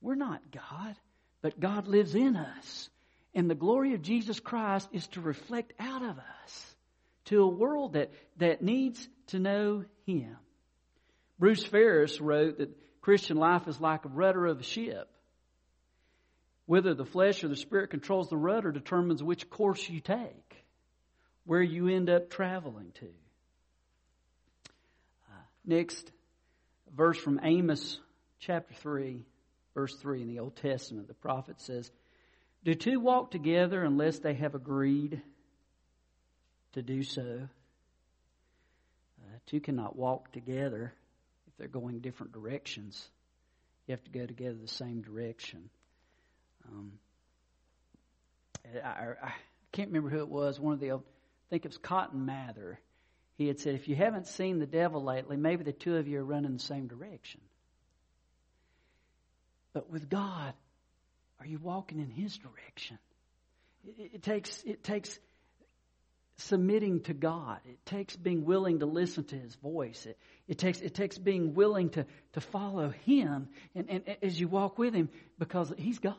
We're 0.00 0.14
not 0.14 0.42
God, 0.50 0.96
but 1.42 1.58
God 1.58 1.88
lives 1.88 2.14
in 2.14 2.36
us. 2.36 2.90
And 3.34 3.50
the 3.50 3.54
glory 3.54 3.94
of 3.94 4.02
Jesus 4.02 4.40
Christ 4.40 4.88
is 4.92 5.06
to 5.08 5.20
reflect 5.20 5.72
out 5.78 6.02
of 6.02 6.18
us 6.18 6.74
to 7.26 7.42
a 7.42 7.48
world 7.48 7.94
that, 7.94 8.10
that 8.38 8.62
needs 8.62 9.08
to 9.28 9.38
know 9.38 9.84
Him. 10.06 10.36
Bruce 11.38 11.64
Ferris 11.64 12.20
wrote 12.20 12.58
that 12.58 12.76
Christian 13.00 13.36
life 13.36 13.68
is 13.68 13.80
like 13.80 14.04
a 14.04 14.08
rudder 14.08 14.46
of 14.46 14.60
a 14.60 14.64
ship. 14.64 15.08
Whether 16.66 16.94
the 16.94 17.04
flesh 17.04 17.44
or 17.44 17.48
the 17.48 17.56
spirit 17.56 17.90
controls 17.90 18.28
the 18.28 18.36
rudder 18.36 18.72
determines 18.72 19.22
which 19.22 19.48
course 19.50 19.88
you 19.88 20.00
take, 20.00 20.64
where 21.44 21.62
you 21.62 21.88
end 21.88 22.10
up 22.10 22.30
traveling 22.30 22.92
to. 23.00 23.08
Next, 25.66 26.12
verse 26.96 27.18
from 27.18 27.40
Amos 27.42 27.98
chapter 28.38 28.72
3, 28.74 29.26
verse 29.74 29.94
3 29.96 30.22
in 30.22 30.28
the 30.28 30.38
Old 30.38 30.56
Testament. 30.56 31.08
The 31.08 31.14
prophet 31.14 31.60
says, 31.60 31.90
Do 32.64 32.74
two 32.74 33.00
walk 33.00 33.32
together 33.32 33.82
unless 33.82 34.20
they 34.20 34.34
have 34.34 34.54
agreed 34.54 35.20
to 36.74 36.82
do 36.82 37.02
so? 37.02 37.48
Uh, 39.20 39.38
two 39.46 39.60
cannot 39.60 39.96
walk 39.96 40.30
together 40.30 40.92
if 41.48 41.56
they're 41.56 41.66
going 41.66 41.98
different 41.98 42.32
directions. 42.32 43.04
You 43.88 43.92
have 43.92 44.04
to 44.04 44.10
go 44.10 44.24
together 44.24 44.56
the 44.60 44.68
same 44.68 45.02
direction. 45.02 45.68
Um, 46.68 46.92
I, 48.84 49.14
I, 49.22 49.32
can't 49.72 49.88
remember 49.88 50.10
who 50.10 50.20
it 50.20 50.28
was. 50.28 50.58
One 50.58 50.74
of 50.74 50.80
the, 50.80 50.92
I 50.92 50.98
think 51.50 51.64
it 51.64 51.68
was 51.68 51.78
Cotton 51.78 52.24
Mather. 52.24 52.80
He 53.36 53.46
had 53.48 53.60
said, 53.60 53.74
if 53.74 53.88
you 53.88 53.96
haven't 53.96 54.26
seen 54.26 54.58
the 54.58 54.66
devil 54.66 55.02
lately, 55.02 55.36
maybe 55.36 55.62
the 55.62 55.72
two 55.72 55.96
of 55.96 56.08
you 56.08 56.20
are 56.20 56.24
running 56.24 56.54
the 56.54 56.62
same 56.62 56.86
direction. 56.86 57.40
But 59.72 59.90
with 59.90 60.08
God, 60.08 60.54
are 61.38 61.46
you 61.46 61.58
walking 61.58 62.00
in 62.00 62.08
His 62.08 62.36
direction? 62.38 62.98
It, 63.98 64.10
it 64.14 64.22
takes 64.22 64.62
it 64.64 64.82
takes 64.82 65.18
submitting 66.36 67.00
to 67.00 67.14
God. 67.14 67.58
It 67.66 67.84
takes 67.86 68.16
being 68.16 68.44
willing 68.44 68.80
to 68.80 68.86
listen 68.86 69.24
to 69.24 69.36
His 69.36 69.54
voice. 69.56 70.06
It, 70.06 70.18
it 70.48 70.58
takes, 70.58 70.80
it 70.80 70.94
takes 70.94 71.18
being 71.18 71.54
willing 71.54 71.90
to, 71.90 72.06
to 72.34 72.40
follow 72.40 72.90
Him 73.04 73.48
and, 73.74 73.88
and 73.88 74.16
as 74.22 74.38
you 74.38 74.48
walk 74.48 74.78
with 74.78 74.94
Him 74.94 75.08
because 75.38 75.72
He's 75.76 75.98
God. 75.98 76.14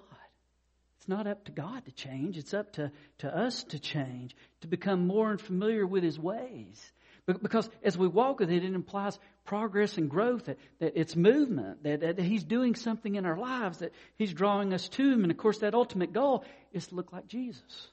It's 0.99 1.07
not 1.07 1.27
up 1.27 1.45
to 1.45 1.51
God 1.51 1.85
to 1.85 1.91
change. 1.91 2.37
It's 2.37 2.53
up 2.53 2.73
to, 2.73 2.91
to 3.19 3.35
us 3.35 3.63
to 3.65 3.79
change, 3.79 4.35
to 4.61 4.67
become 4.67 5.07
more 5.07 5.31
and 5.31 5.39
familiar 5.39 5.85
with 5.85 6.03
His 6.03 6.19
ways. 6.19 6.91
Because 7.27 7.69
as 7.83 7.97
we 7.97 8.07
walk 8.07 8.39
with 8.39 8.49
it, 8.49 8.63
it 8.63 8.73
implies 8.73 9.19
progress 9.43 9.97
and 9.97 10.09
growth, 10.09 10.45
that, 10.45 10.57
that 10.79 10.93
it's 10.95 11.13
movement, 11.15 11.83
that, 11.83 11.99
that 11.99 12.19
He's 12.19 12.45
doing 12.45 12.73
something 12.73 13.15
in 13.15 13.25
our 13.25 13.37
lives, 13.37 13.79
that 13.79 13.91
He's 14.15 14.33
drawing 14.33 14.73
us 14.73 14.87
to 14.89 15.11
Him. 15.11 15.23
And 15.23 15.31
of 15.31 15.37
course, 15.37 15.59
that 15.59 15.73
ultimate 15.73 16.13
goal 16.13 16.45
is 16.71 16.87
to 16.87 16.95
look 16.95 17.11
like 17.11 17.27
Jesus. 17.27 17.89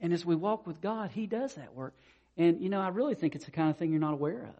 And 0.00 0.14
as 0.14 0.24
we 0.24 0.34
walk 0.34 0.66
with 0.66 0.80
God, 0.80 1.10
He 1.10 1.26
does 1.26 1.54
that 1.54 1.74
work. 1.74 1.94
And, 2.38 2.62
you 2.62 2.70
know, 2.70 2.80
I 2.80 2.88
really 2.88 3.14
think 3.14 3.34
it's 3.34 3.44
the 3.44 3.50
kind 3.50 3.68
of 3.68 3.76
thing 3.76 3.90
you're 3.90 4.00
not 4.00 4.14
aware 4.14 4.44
of. 4.44 4.54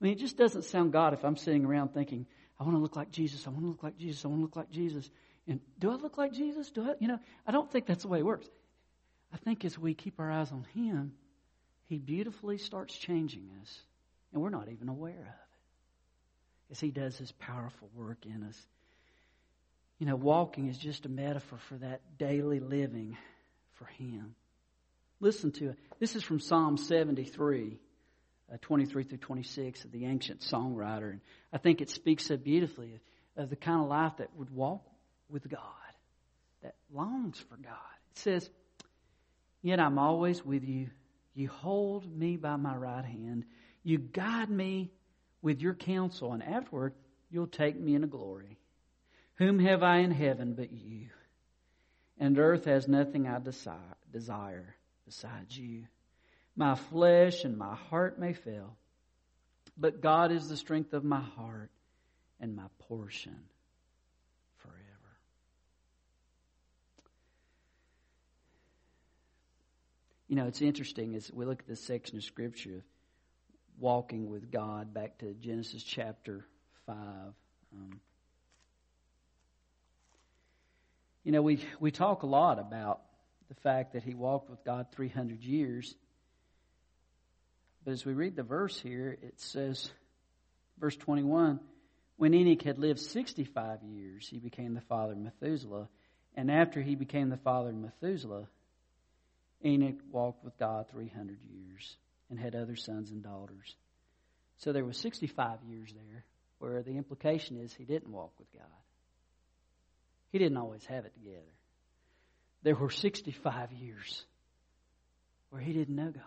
I 0.00 0.04
mean, 0.04 0.12
it 0.12 0.18
just 0.18 0.36
doesn't 0.36 0.64
sound 0.64 0.92
God 0.92 1.14
if 1.14 1.24
I'm 1.24 1.36
sitting 1.36 1.64
around 1.64 1.94
thinking, 1.94 2.26
I 2.58 2.64
want 2.64 2.76
to 2.76 2.80
look 2.82 2.96
like 2.96 3.12
Jesus, 3.12 3.46
I 3.46 3.50
want 3.50 3.62
to 3.62 3.68
look 3.68 3.84
like 3.84 3.96
Jesus, 3.98 4.24
I 4.24 4.28
want 4.28 4.40
to 4.40 4.42
look 4.42 4.56
like 4.56 4.70
Jesus. 4.70 5.08
And 5.46 5.60
do 5.78 5.92
I 5.92 5.94
look 5.94 6.18
like 6.18 6.32
Jesus? 6.32 6.70
Do 6.72 6.90
I, 6.90 6.94
you 6.98 7.06
know, 7.06 7.20
I 7.46 7.52
don't 7.52 7.70
think 7.70 7.86
that's 7.86 8.02
the 8.02 8.08
way 8.08 8.18
it 8.18 8.26
works. 8.26 8.48
I 9.32 9.36
think 9.36 9.64
as 9.64 9.78
we 9.78 9.94
keep 9.94 10.18
our 10.18 10.30
eyes 10.30 10.50
on 10.50 10.66
Him, 10.74 11.12
He 11.88 11.98
beautifully 11.98 12.58
starts 12.58 12.96
changing 12.96 13.48
us, 13.62 13.80
and 14.32 14.42
we're 14.42 14.50
not 14.50 14.68
even 14.68 14.88
aware 14.88 15.12
of 15.12 15.16
it. 15.20 16.72
As 16.72 16.80
He 16.80 16.90
does 16.90 17.16
His 17.16 17.32
powerful 17.32 17.88
work 17.94 18.26
in 18.26 18.42
us. 18.42 18.60
You 19.98 20.06
know, 20.06 20.16
walking 20.16 20.68
is 20.68 20.78
just 20.78 21.06
a 21.06 21.08
metaphor 21.08 21.58
for 21.68 21.76
that 21.76 22.02
daily 22.18 22.60
living 22.60 23.16
for 23.74 23.86
Him. 23.86 24.34
Listen 25.18 25.50
to 25.52 25.70
it. 25.70 25.78
This 25.98 26.14
is 26.14 26.22
from 26.22 26.40
Psalm 26.40 26.76
73, 26.76 27.80
uh, 28.52 28.56
23 28.60 29.04
through 29.04 29.18
26 29.18 29.84
of 29.84 29.90
the 29.90 30.04
ancient 30.04 30.40
songwriter. 30.40 31.10
And 31.10 31.20
I 31.52 31.58
think 31.58 31.80
it 31.80 31.90
speaks 31.90 32.26
so 32.26 32.36
beautifully 32.36 32.94
of, 33.36 33.44
of 33.44 33.50
the 33.50 33.56
kind 33.56 33.80
of 33.80 33.88
life 33.88 34.18
that 34.18 34.28
would 34.36 34.50
walk 34.50 34.84
with 35.30 35.48
God, 35.48 35.60
that 36.62 36.74
longs 36.92 37.38
for 37.48 37.56
God. 37.56 37.72
It 38.12 38.18
says, 38.18 38.48
Yet 39.62 39.80
I'm 39.80 39.98
always 39.98 40.44
with 40.44 40.64
you. 40.64 40.88
You 41.34 41.48
hold 41.48 42.10
me 42.10 42.36
by 42.36 42.56
my 42.56 42.74
right 42.74 43.04
hand. 43.04 43.44
You 43.82 43.98
guide 43.98 44.50
me 44.50 44.90
with 45.42 45.60
your 45.60 45.74
counsel, 45.74 46.32
and 46.32 46.42
afterward 46.42 46.94
you'll 47.30 47.46
take 47.46 47.78
me 47.78 47.94
into 47.94 48.08
glory. 48.08 48.58
Whom 49.36 49.58
have 49.60 49.82
I 49.82 49.98
in 49.98 50.10
heaven 50.10 50.54
but 50.54 50.72
you? 50.72 51.10
and 52.20 52.38
earth 52.38 52.64
has 52.64 52.88
nothing 52.88 53.26
I 53.26 53.40
desire 54.12 54.74
besides 55.06 55.56
you. 55.56 55.84
My 56.56 56.74
flesh 56.74 57.44
and 57.44 57.56
my 57.56 57.74
heart 57.74 58.18
may 58.18 58.32
fail, 58.32 58.76
but 59.76 60.00
God 60.00 60.32
is 60.32 60.48
the 60.48 60.56
strength 60.56 60.92
of 60.92 61.04
my 61.04 61.20
heart 61.20 61.70
and 62.40 62.56
my 62.56 62.66
portion 62.80 63.36
forever. 64.56 64.76
You 70.28 70.36
know, 70.36 70.46
it's 70.46 70.62
interesting 70.62 71.14
as 71.14 71.30
we 71.32 71.44
look 71.46 71.60
at 71.60 71.66
this 71.66 71.82
section 71.82 72.18
of 72.18 72.24
Scripture 72.24 72.84
walking 73.78 74.28
with 74.28 74.50
God 74.50 74.92
back 74.92 75.18
to 75.18 75.32
Genesis 75.34 75.82
chapter 75.82 76.44
5. 76.86 76.96
Um, 77.72 78.00
You 81.28 81.32
know, 81.32 81.42
we, 81.42 81.62
we 81.78 81.90
talk 81.90 82.22
a 82.22 82.26
lot 82.26 82.58
about 82.58 83.02
the 83.50 83.54
fact 83.56 83.92
that 83.92 84.02
he 84.02 84.14
walked 84.14 84.48
with 84.48 84.64
God 84.64 84.86
300 84.92 85.42
years. 85.42 85.94
But 87.84 87.90
as 87.90 88.06
we 88.06 88.14
read 88.14 88.34
the 88.34 88.42
verse 88.42 88.80
here, 88.80 89.18
it 89.20 89.38
says, 89.38 89.90
verse 90.78 90.96
21, 90.96 91.60
when 92.16 92.32
Enoch 92.32 92.62
had 92.62 92.78
lived 92.78 93.00
65 93.00 93.82
years, 93.82 94.26
he 94.26 94.38
became 94.38 94.72
the 94.72 94.80
father 94.80 95.12
of 95.12 95.18
Methuselah. 95.18 95.90
And 96.34 96.50
after 96.50 96.80
he 96.80 96.94
became 96.94 97.28
the 97.28 97.36
father 97.36 97.68
of 97.68 97.76
Methuselah, 97.76 98.48
Enoch 99.64 99.98
walked 100.10 100.44
with 100.44 100.58
God 100.58 100.86
300 100.90 101.38
years 101.42 101.96
and 102.30 102.38
had 102.38 102.54
other 102.54 102.76
sons 102.76 103.10
and 103.10 103.22
daughters. 103.22 103.74
So 104.58 104.72
there 104.72 104.84
was 104.84 104.96
65 104.98 105.62
years 105.68 105.92
there 105.92 106.24
where 106.58 106.82
the 106.82 106.96
implication 106.96 107.58
is 107.58 107.72
he 107.72 107.84
didn't 107.84 108.12
walk 108.12 108.32
with 108.38 108.52
God. 108.52 108.66
He 110.30 110.38
didn't 110.38 110.58
always 110.58 110.84
have 110.86 111.04
it 111.04 111.14
together. 111.14 111.54
There 112.62 112.74
were 112.74 112.90
65 112.90 113.72
years 113.72 114.24
where 115.50 115.62
he 115.62 115.72
didn't 115.72 115.94
know 115.96 116.10
God. 116.10 116.22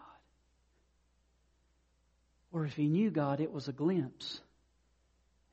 Or 2.52 2.66
if 2.66 2.74
he 2.74 2.88
knew 2.88 3.12
God, 3.12 3.40
it 3.40 3.52
was 3.52 3.68
a 3.68 3.74
glimpse 3.74 4.42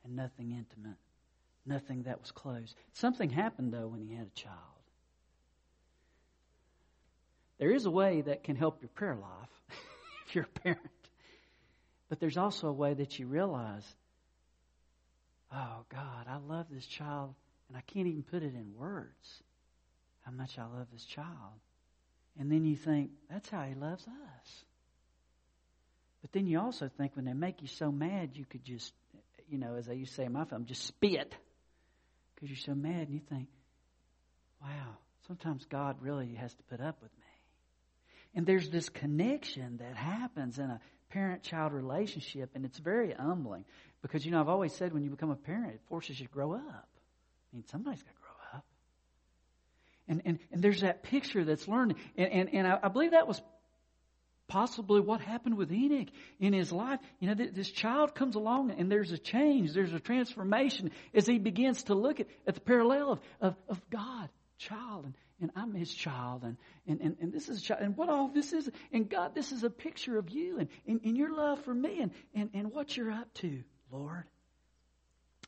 and 0.03 0.15
nothing 0.15 0.51
intimate, 0.51 0.97
nothing 1.65 2.03
that 2.03 2.19
was 2.19 2.31
close. 2.31 2.73
Something 2.93 3.29
happened, 3.29 3.71
though, 3.73 3.87
when 3.87 4.01
he 4.01 4.15
had 4.15 4.27
a 4.27 4.39
child. 4.39 4.55
There 7.59 7.71
is 7.71 7.85
a 7.85 7.91
way 7.91 8.21
that 8.21 8.43
can 8.43 8.55
help 8.55 8.81
your 8.81 8.89
prayer 8.89 9.15
life 9.15 9.49
if 10.27 10.35
you're 10.35 10.45
a 10.45 10.59
parent. 10.59 10.79
But 12.07 12.19
there's 12.19 12.37
also 12.37 12.67
a 12.67 12.73
way 12.73 12.95
that 12.95 13.19
you 13.19 13.27
realize, 13.27 13.85
oh, 15.53 15.85
God, 15.89 16.25
I 16.27 16.37
love 16.37 16.67
this 16.71 16.85
child, 16.85 17.35
and 17.67 17.77
I 17.77 17.81
can't 17.81 18.07
even 18.07 18.23
put 18.23 18.41
it 18.41 18.55
in 18.55 18.73
words 18.75 19.43
how 20.21 20.31
much 20.31 20.57
I 20.57 20.63
love 20.63 20.87
this 20.91 21.05
child. 21.05 21.59
And 22.39 22.51
then 22.51 22.65
you 22.65 22.75
think, 22.75 23.11
that's 23.29 23.49
how 23.49 23.63
he 23.63 23.75
loves 23.75 24.03
us. 24.03 24.63
But 26.21 26.31
then 26.31 26.47
you 26.47 26.59
also 26.59 26.89
think 26.97 27.15
when 27.15 27.25
they 27.25 27.33
make 27.33 27.61
you 27.61 27.67
so 27.67 27.91
mad, 27.91 28.31
you 28.33 28.45
could 28.45 28.63
just, 28.63 28.93
you 29.49 29.57
know, 29.57 29.75
as 29.75 29.89
I 29.89 29.93
used 29.93 30.11
to 30.11 30.15
say 30.17 30.25
in 30.25 30.33
my 30.33 30.45
film, 30.45 30.65
just 30.65 30.83
spit 30.83 31.33
because 32.35 32.49
you're 32.49 32.57
so 32.57 32.75
mad 32.75 33.07
and 33.07 33.13
you 33.13 33.21
think, 33.29 33.47
wow, 34.61 34.97
sometimes 35.27 35.65
God 35.65 35.97
really 36.01 36.35
has 36.35 36.53
to 36.53 36.63
put 36.63 36.81
up 36.81 37.01
with. 37.01 37.11
And 38.35 38.45
there's 38.45 38.69
this 38.69 38.89
connection 38.89 39.77
that 39.77 39.95
happens 39.95 40.59
in 40.59 40.65
a 40.65 40.79
parent 41.09 41.43
child 41.43 41.73
relationship, 41.73 42.51
and 42.53 42.65
it's 42.65 42.77
very 42.77 43.13
humbling 43.13 43.65
because, 44.01 44.25
you 44.25 44.31
know, 44.31 44.39
I've 44.39 44.49
always 44.49 44.73
said 44.75 44.93
when 44.93 45.03
you 45.03 45.09
become 45.09 45.31
a 45.31 45.35
parent, 45.35 45.73
it 45.73 45.81
forces 45.89 46.19
you 46.19 46.27
to 46.27 46.31
grow 46.31 46.53
up. 46.53 46.89
I 47.51 47.55
mean, 47.55 47.65
somebody's 47.71 48.03
got 48.03 48.13
to 48.13 48.21
grow 48.21 48.57
up. 48.59 48.65
And, 50.07 50.21
and, 50.25 50.39
and 50.51 50.61
there's 50.61 50.81
that 50.81 51.03
picture 51.03 51.43
that's 51.43 51.67
learned. 51.67 51.95
And, 52.15 52.31
and, 52.31 52.49
and 52.53 52.67
I, 52.67 52.79
I 52.83 52.87
believe 52.89 53.11
that 53.11 53.27
was 53.27 53.41
possibly 54.47 54.99
what 54.99 55.21
happened 55.21 55.55
with 55.55 55.71
Enoch 55.71 56.09
in 56.39 56.53
his 56.53 56.71
life. 56.71 56.99
You 57.19 57.27
know, 57.27 57.35
this 57.35 57.71
child 57.71 58.15
comes 58.15 58.35
along 58.35 58.71
and 58.71 58.91
there's 58.91 59.11
a 59.11 59.17
change, 59.17 59.73
there's 59.73 59.93
a 59.93 59.99
transformation 59.99 60.91
as 61.13 61.25
he 61.25 61.37
begins 61.37 61.83
to 61.83 61.95
look 61.95 62.19
at, 62.19 62.27
at 62.45 62.55
the 62.55 62.61
parallel 62.61 63.13
of, 63.13 63.19
of, 63.39 63.55
of 63.69 63.89
God, 63.89 64.29
child, 64.59 65.05
and, 65.05 65.13
and 65.41 65.51
I'm 65.55 65.73
his 65.73 65.91
child, 65.91 66.43
and, 66.43 66.57
and, 66.87 67.01
and, 67.01 67.17
and 67.19 67.33
this 67.33 67.49
is 67.49 67.61
child, 67.61 67.81
and 67.81 67.97
what 67.97 68.09
all 68.09 68.27
this 68.27 68.53
is, 68.53 68.69
and 68.93 69.09
God, 69.09 69.33
this 69.33 69.51
is 69.51 69.63
a 69.63 69.69
picture 69.69 70.17
of 70.17 70.29
you 70.29 70.59
and, 70.59 70.69
and, 70.87 71.01
and 71.03 71.17
your 71.17 71.33
love 71.33 71.63
for 71.63 71.73
me 71.73 72.01
and, 72.01 72.11
and, 72.35 72.49
and 72.53 72.71
what 72.71 72.95
you're 72.95 73.11
up 73.11 73.33
to, 73.35 73.63
Lord, 73.91 74.25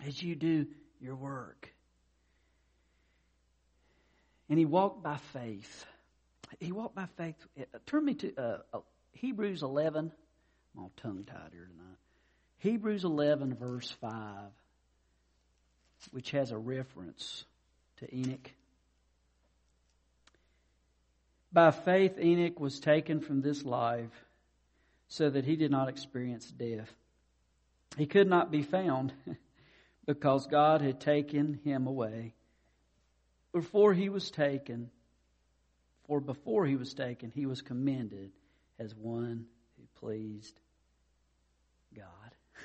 as 0.05 0.21
you 0.21 0.35
do 0.35 0.65
your 0.99 1.15
work. 1.15 1.71
And 4.49 4.57
he 4.57 4.65
walked 4.65 5.03
by 5.03 5.17
faith. 5.33 5.85
He 6.59 6.71
walked 6.71 6.95
by 6.95 7.05
faith. 7.17 7.35
Uh, 7.57 7.77
turn 7.85 8.03
me 8.03 8.15
to 8.15 8.35
uh, 8.35 8.57
uh, 8.73 8.79
Hebrews 9.13 9.63
11. 9.63 10.11
I'm 10.75 10.81
all 10.81 10.91
tongue 10.97 11.23
tied 11.25 11.51
here 11.51 11.69
tonight. 11.71 11.97
Hebrews 12.57 13.03
11, 13.03 13.55
verse 13.55 13.89
5, 14.01 14.51
which 16.11 16.31
has 16.31 16.51
a 16.51 16.57
reference 16.57 17.45
to 17.97 18.15
Enoch. 18.15 18.51
By 21.53 21.71
faith, 21.71 22.17
Enoch 22.17 22.59
was 22.59 22.79
taken 22.79 23.19
from 23.19 23.41
this 23.41 23.63
life 23.63 24.25
so 25.09 25.29
that 25.29 25.43
he 25.43 25.57
did 25.57 25.71
not 25.71 25.89
experience 25.89 26.49
death. 26.49 26.89
He 27.97 28.05
could 28.05 28.29
not 28.29 28.51
be 28.51 28.61
found 28.61 29.11
because 30.05 30.47
God 30.47 30.81
had 30.81 31.01
taken 31.01 31.59
him 31.65 31.87
away. 31.87 32.33
Before 33.51 33.93
he 33.93 34.07
was 34.07 34.31
taken, 34.31 34.89
for 36.07 36.21
before 36.21 36.65
he 36.65 36.77
was 36.77 36.93
taken, 36.93 37.31
he 37.31 37.45
was 37.45 37.61
commended 37.61 38.31
as 38.79 38.95
one 38.95 39.45
who 39.77 39.83
pleased 39.99 40.57
God. 41.93 42.05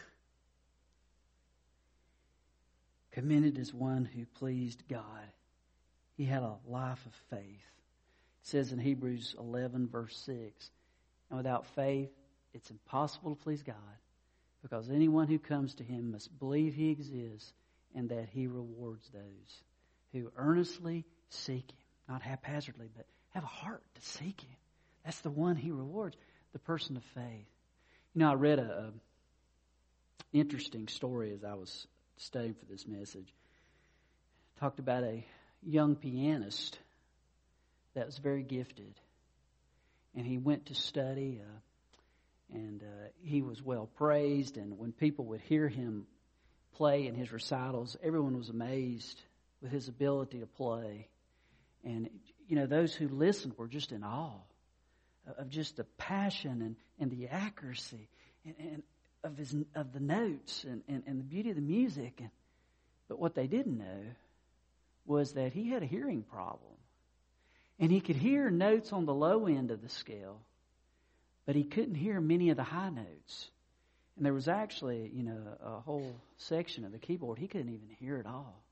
commended 3.11 3.59
as 3.59 3.75
one 3.75 4.05
who 4.05 4.25
pleased 4.39 4.85
God. 4.89 5.03
He 6.17 6.25
had 6.25 6.45
a 6.45 6.55
life 6.69 7.05
of 7.05 7.13
faith 7.31 7.76
says 8.47 8.73
in 8.73 8.79
Hebrews 8.79 9.35
11, 9.39 9.89
verse 9.89 10.17
6, 10.25 10.71
and 11.31 11.37
without 11.37 11.67
faith, 11.75 12.11
it's 12.55 12.71
impossible 12.71 13.35
to 13.35 13.43
please 13.43 13.63
God 13.63 13.75
because 14.63 14.89
anyone 14.89 15.27
who 15.27 15.39
comes 15.39 15.75
to 15.75 15.83
him 15.85 16.13
must 16.13 16.39
believe 16.39 16.75
he 16.75 16.91
exists 16.91 17.53
and 17.95 18.09
that 18.11 18.29
he 18.31 18.47
rewards 18.47 19.09
those 19.13 19.63
who 20.13 20.31
earnestly 20.37 21.05
seek 21.31 21.71
him, 21.71 21.79
not 22.09 22.23
haphazardly, 22.23 22.89
but 22.97 23.07
have 23.31 23.43
a 23.43 23.49
heart 23.49 23.83
to 23.97 24.01
seek 24.01 24.41
him. 24.41 24.57
That's 25.05 25.21
the 25.21 25.31
one 25.31 25.57
he 25.57 25.73
rewards, 25.73 26.17
the 26.53 26.59
person 26.61 26.97
of 26.97 27.03
faith. 27.15 27.47
You 28.15 28.21
know, 28.21 28.31
I 28.31 28.35
read 28.35 28.61
a, 28.61 28.63
a 28.63 28.93
interesting 30.33 30.87
story 30.87 31.33
as 31.33 31.43
I 31.43 31.55
was 31.55 31.87
studying 32.17 32.55
for 32.55 32.65
this 32.67 32.87
message. 32.87 33.33
talked 34.61 34.79
about 34.79 35.03
a 35.03 35.27
young 35.65 35.97
pianist 35.97 36.79
that 37.97 38.07
was 38.07 38.19
very 38.19 38.43
gifted. 38.43 38.95
And 40.15 40.25
he 40.25 40.39
went 40.39 40.67
to 40.67 40.75
study, 40.75 41.41
uh, 41.43 42.57
and 42.57 42.83
uh, 42.83 43.09
he 43.23 43.43
was 43.43 43.63
well 43.63 43.89
praised. 43.97 44.57
And 44.57 44.79
when 44.79 44.93
people 44.93 45.25
would 45.27 45.41
hear 45.41 45.69
him 45.69 46.07
play 46.77 47.07
in 47.07 47.15
his 47.15 47.33
recitals, 47.33 47.97
everyone 48.03 48.37
was 48.37 48.51
amazed 48.51 49.21
with 49.61 49.73
his 49.73 49.89
ability 49.89 50.41
to 50.41 50.47
play. 50.47 51.09
And, 51.85 52.09
you 52.49 52.57
know, 52.57 52.67
those 52.67 52.95
who 52.95 53.09
listened 53.09 53.55
were 53.57 53.69
just 53.69 53.93
in 53.93 54.05
awe 54.05 54.41
of 55.39 55.49
just 55.49 55.77
the 55.77 55.85
passion 55.99 56.63
and, 56.63 56.77
and 57.01 57.11
the 57.11 57.29
accuracy 57.29 58.09
and, 58.45 58.55
and 58.59 58.83
of 59.25 59.37
his 59.37 59.55
of 59.75 59.93
the 59.93 60.01
notes 60.01 60.65
and, 60.65 60.83
and, 60.89 61.03
and 61.07 61.19
the 61.19 61.25
beauty 61.25 61.51
of 61.51 61.57
the 61.57 61.63
music. 61.63 62.15
And, 62.21 62.31
but 63.09 63.19
what 63.19 63.35
they 63.35 63.47
didn't 63.47 63.79
know 63.79 64.03
was 65.05 65.33
that 65.33 65.53
he 65.53 65.71
had 65.71 65.83
a 65.83 65.87
hearing 65.87 66.23
problem. 66.23 66.76
And 67.79 67.91
he 67.91 68.01
could 68.01 68.17
hear 68.17 68.51
notes 68.51 68.93
on 68.93 69.05
the 69.05 69.15
low 69.15 69.47
end 69.47 69.71
of 69.71 69.83
the 69.83 69.89
scale, 69.89 70.41
but 71.45 71.55
he 71.55 71.65
couldn't 71.65 71.95
hear 71.95 72.21
many 72.21 72.51
of 72.51 72.57
the 72.57 72.63
high 72.63 72.91
notes. 72.91 73.51
And 74.17 74.25
there 74.25 74.33
was 74.33 74.49
actually, 74.49 75.11
you 75.15 75.23
know, 75.23 75.39
a 75.63 75.81
whole 75.81 76.17
section 76.39 76.85
of 76.85 76.93
the 76.93 76.99
keyboard 76.99 77.39
he 77.39 77.49
couldn't 77.49 77.69
even 77.69 77.89
hear 78.01 78.17
at 78.17 78.27
all. 78.27 78.63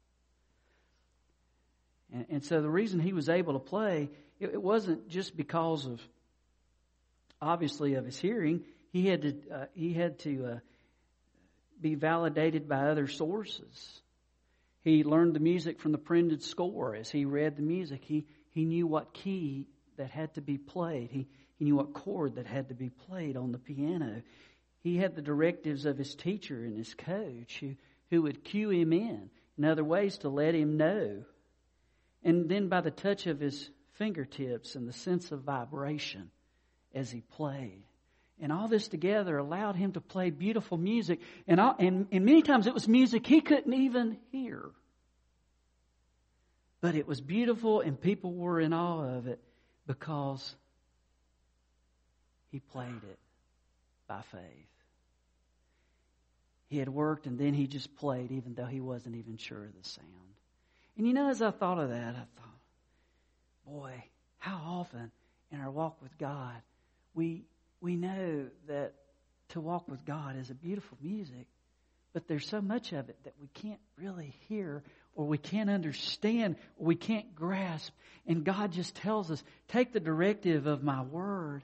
And, 2.12 2.26
and 2.30 2.44
so 2.44 2.62
the 2.62 2.70
reason 2.70 2.98
he 2.98 3.12
was 3.12 3.28
able 3.28 3.52
to 3.52 3.58
play, 3.58 4.08
it, 4.40 4.54
it 4.54 4.62
wasn't 4.62 5.08
just 5.08 5.36
because 5.36 5.84
of, 5.84 6.00
obviously, 7.42 7.94
of 7.94 8.06
his 8.06 8.18
hearing. 8.18 8.64
He 8.90 9.06
had 9.06 9.22
to, 9.22 9.34
uh, 9.52 9.64
he 9.74 9.92
had 9.92 10.18
to 10.20 10.46
uh, 10.46 10.58
be 11.78 11.94
validated 11.94 12.68
by 12.68 12.88
other 12.88 13.06
sources. 13.06 14.00
He 14.82 15.04
learned 15.04 15.34
the 15.34 15.40
music 15.40 15.80
from 15.80 15.92
the 15.92 15.98
printed 15.98 16.42
score 16.42 16.94
as 16.94 17.10
he 17.10 17.26
read 17.26 17.56
the 17.56 17.62
music. 17.62 18.02
He 18.04 18.26
he 18.54 18.64
knew 18.64 18.86
what 18.86 19.12
key 19.12 19.66
that 19.96 20.10
had 20.10 20.34
to 20.34 20.40
be 20.40 20.56
played. 20.56 21.10
He, 21.10 21.26
he 21.56 21.64
knew 21.64 21.76
what 21.76 21.92
chord 21.92 22.36
that 22.36 22.46
had 22.46 22.68
to 22.68 22.74
be 22.74 22.88
played 22.88 23.36
on 23.36 23.52
the 23.52 23.58
piano. 23.58 24.22
He 24.82 24.96
had 24.96 25.16
the 25.16 25.22
directives 25.22 25.86
of 25.86 25.98
his 25.98 26.14
teacher 26.14 26.64
and 26.64 26.76
his 26.76 26.94
coach 26.94 27.58
who, 27.60 27.74
who 28.10 28.22
would 28.22 28.44
cue 28.44 28.70
him 28.70 28.92
in 28.92 29.28
in 29.58 29.64
other 29.64 29.84
ways 29.84 30.18
to 30.18 30.28
let 30.28 30.54
him 30.54 30.76
know. 30.76 31.24
And 32.22 32.48
then 32.48 32.68
by 32.68 32.80
the 32.80 32.90
touch 32.90 33.26
of 33.26 33.40
his 33.40 33.70
fingertips 33.94 34.76
and 34.76 34.88
the 34.88 34.92
sense 34.92 35.32
of 35.32 35.40
vibration 35.40 36.30
as 36.94 37.10
he 37.10 37.20
played. 37.20 37.82
And 38.40 38.52
all 38.52 38.68
this 38.68 38.88
together 38.88 39.36
allowed 39.38 39.76
him 39.76 39.92
to 39.92 40.00
play 40.00 40.30
beautiful 40.30 40.76
music. 40.76 41.20
And, 41.46 41.60
all, 41.60 41.76
and, 41.78 42.06
and 42.10 42.24
many 42.24 42.42
times 42.42 42.66
it 42.66 42.74
was 42.74 42.88
music 42.88 43.26
he 43.26 43.40
couldn't 43.40 43.72
even 43.72 44.18
hear. 44.32 44.70
But 46.84 46.96
it 46.96 47.06
was 47.06 47.22
beautiful 47.22 47.80
and 47.80 47.98
people 47.98 48.34
were 48.34 48.60
in 48.60 48.74
awe 48.74 49.16
of 49.16 49.26
it 49.26 49.40
because 49.86 50.54
he 52.52 52.60
played 52.60 53.02
it 53.10 53.18
by 54.06 54.20
faith. 54.30 54.68
He 56.68 56.76
had 56.76 56.90
worked 56.90 57.26
and 57.26 57.38
then 57.38 57.54
he 57.54 57.66
just 57.66 57.96
played 57.96 58.30
even 58.32 58.52
though 58.52 58.66
he 58.66 58.82
wasn't 58.82 59.16
even 59.16 59.38
sure 59.38 59.64
of 59.64 59.72
the 59.82 59.88
sound. 59.88 60.08
And 60.98 61.06
you 61.06 61.14
know, 61.14 61.30
as 61.30 61.40
I 61.40 61.52
thought 61.52 61.78
of 61.78 61.88
that, 61.88 62.16
I 62.16 62.26
thought, 62.38 62.60
boy, 63.66 64.04
how 64.36 64.60
often 64.62 65.10
in 65.50 65.60
our 65.60 65.70
walk 65.70 66.02
with 66.02 66.18
God 66.18 66.60
we 67.14 67.46
we 67.80 67.96
know 67.96 68.48
that 68.68 68.92
to 69.48 69.60
walk 69.62 69.88
with 69.88 70.04
God 70.04 70.36
is 70.36 70.50
a 70.50 70.54
beautiful 70.54 70.98
music, 71.00 71.46
but 72.12 72.28
there's 72.28 72.46
so 72.46 72.60
much 72.60 72.92
of 72.92 73.08
it 73.08 73.16
that 73.24 73.32
we 73.40 73.48
can't 73.54 73.80
really 73.96 74.34
hear 74.50 74.82
or 75.14 75.26
we 75.26 75.38
can't 75.38 75.70
understand, 75.70 76.56
or 76.76 76.86
we 76.86 76.96
can't 76.96 77.34
grasp. 77.34 77.92
And 78.26 78.44
God 78.44 78.72
just 78.72 78.94
tells 78.96 79.30
us, 79.30 79.42
take 79.68 79.92
the 79.92 80.00
directive 80.00 80.66
of 80.66 80.82
my 80.82 81.02
word 81.02 81.62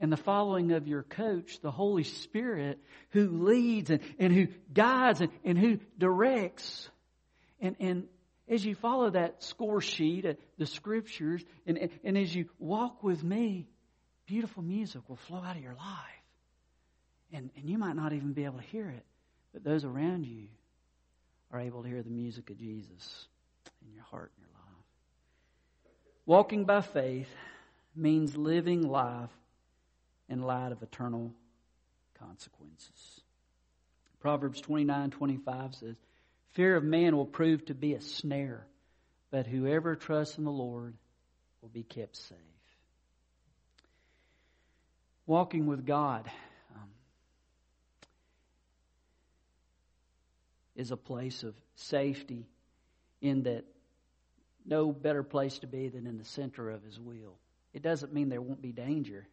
and 0.00 0.10
the 0.10 0.16
following 0.16 0.72
of 0.72 0.88
your 0.88 1.02
coach, 1.02 1.60
the 1.60 1.70
Holy 1.70 2.04
Spirit, 2.04 2.78
who 3.10 3.44
leads 3.44 3.90
and, 3.90 4.00
and 4.18 4.32
who 4.32 4.48
guides 4.72 5.20
and, 5.20 5.30
and 5.44 5.58
who 5.58 5.78
directs. 5.98 6.88
And, 7.60 7.76
and 7.78 8.04
as 8.48 8.64
you 8.64 8.74
follow 8.74 9.10
that 9.10 9.42
score 9.44 9.80
sheet, 9.80 10.24
uh, 10.24 10.34
the 10.58 10.66
scriptures, 10.66 11.44
and, 11.66 11.78
and, 11.78 11.90
and 12.02 12.18
as 12.18 12.34
you 12.34 12.46
walk 12.58 13.02
with 13.02 13.22
me, 13.22 13.68
beautiful 14.26 14.62
music 14.62 15.02
will 15.08 15.16
flow 15.16 15.42
out 15.42 15.56
of 15.56 15.62
your 15.62 15.74
life. 15.74 16.24
And, 17.32 17.50
and 17.56 17.68
you 17.68 17.78
might 17.78 17.94
not 17.94 18.12
even 18.12 18.32
be 18.32 18.44
able 18.44 18.58
to 18.58 18.64
hear 18.64 18.88
it, 18.88 19.04
but 19.52 19.62
those 19.62 19.84
around 19.84 20.26
you 20.26 20.48
are 21.52 21.60
able 21.60 21.82
to 21.82 21.88
hear 21.88 22.02
the 22.02 22.10
music 22.10 22.50
of 22.50 22.58
Jesus 22.58 23.26
in 23.86 23.92
your 23.94 24.04
heart 24.04 24.32
and 24.36 24.46
your 24.46 24.54
life. 24.54 24.84
Walking 26.26 26.64
by 26.64 26.80
faith 26.80 27.28
means 27.94 28.36
living 28.36 28.88
life 28.88 29.30
in 30.28 30.42
light 30.42 30.72
of 30.72 30.82
eternal 30.82 31.32
consequences. 32.18 33.20
Proverbs 34.20 34.60
29 34.60 35.10
25 35.10 35.74
says, 35.74 35.96
Fear 36.52 36.76
of 36.76 36.84
man 36.84 37.16
will 37.16 37.26
prove 37.26 37.64
to 37.66 37.74
be 37.74 37.94
a 37.94 38.00
snare, 38.00 38.66
but 39.30 39.46
whoever 39.46 39.96
trusts 39.96 40.38
in 40.38 40.44
the 40.44 40.50
Lord 40.50 40.94
will 41.62 41.68
be 41.68 41.82
kept 41.82 42.16
safe. 42.16 42.36
Walking 45.26 45.66
with 45.66 45.86
God 45.86 46.28
is 50.80 50.90
a 50.90 50.96
place 50.96 51.42
of 51.42 51.54
safety 51.74 52.48
in 53.20 53.42
that 53.42 53.64
no 54.64 54.92
better 54.92 55.22
place 55.22 55.58
to 55.58 55.66
be 55.66 55.88
than 55.88 56.06
in 56.06 56.16
the 56.16 56.24
center 56.24 56.70
of 56.70 56.82
His 56.82 56.98
will. 56.98 57.36
It 57.74 57.82
doesn't 57.82 58.12
mean 58.12 58.28
there 58.28 58.40
won't 58.40 58.62
be 58.62 58.72
danger, 58.72 59.28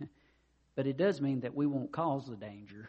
but 0.74 0.86
it 0.86 0.96
does 0.96 1.20
mean 1.20 1.40
that 1.40 1.54
we 1.54 1.66
won't 1.66 1.92
cause 1.92 2.26
the 2.26 2.36
danger. 2.36 2.88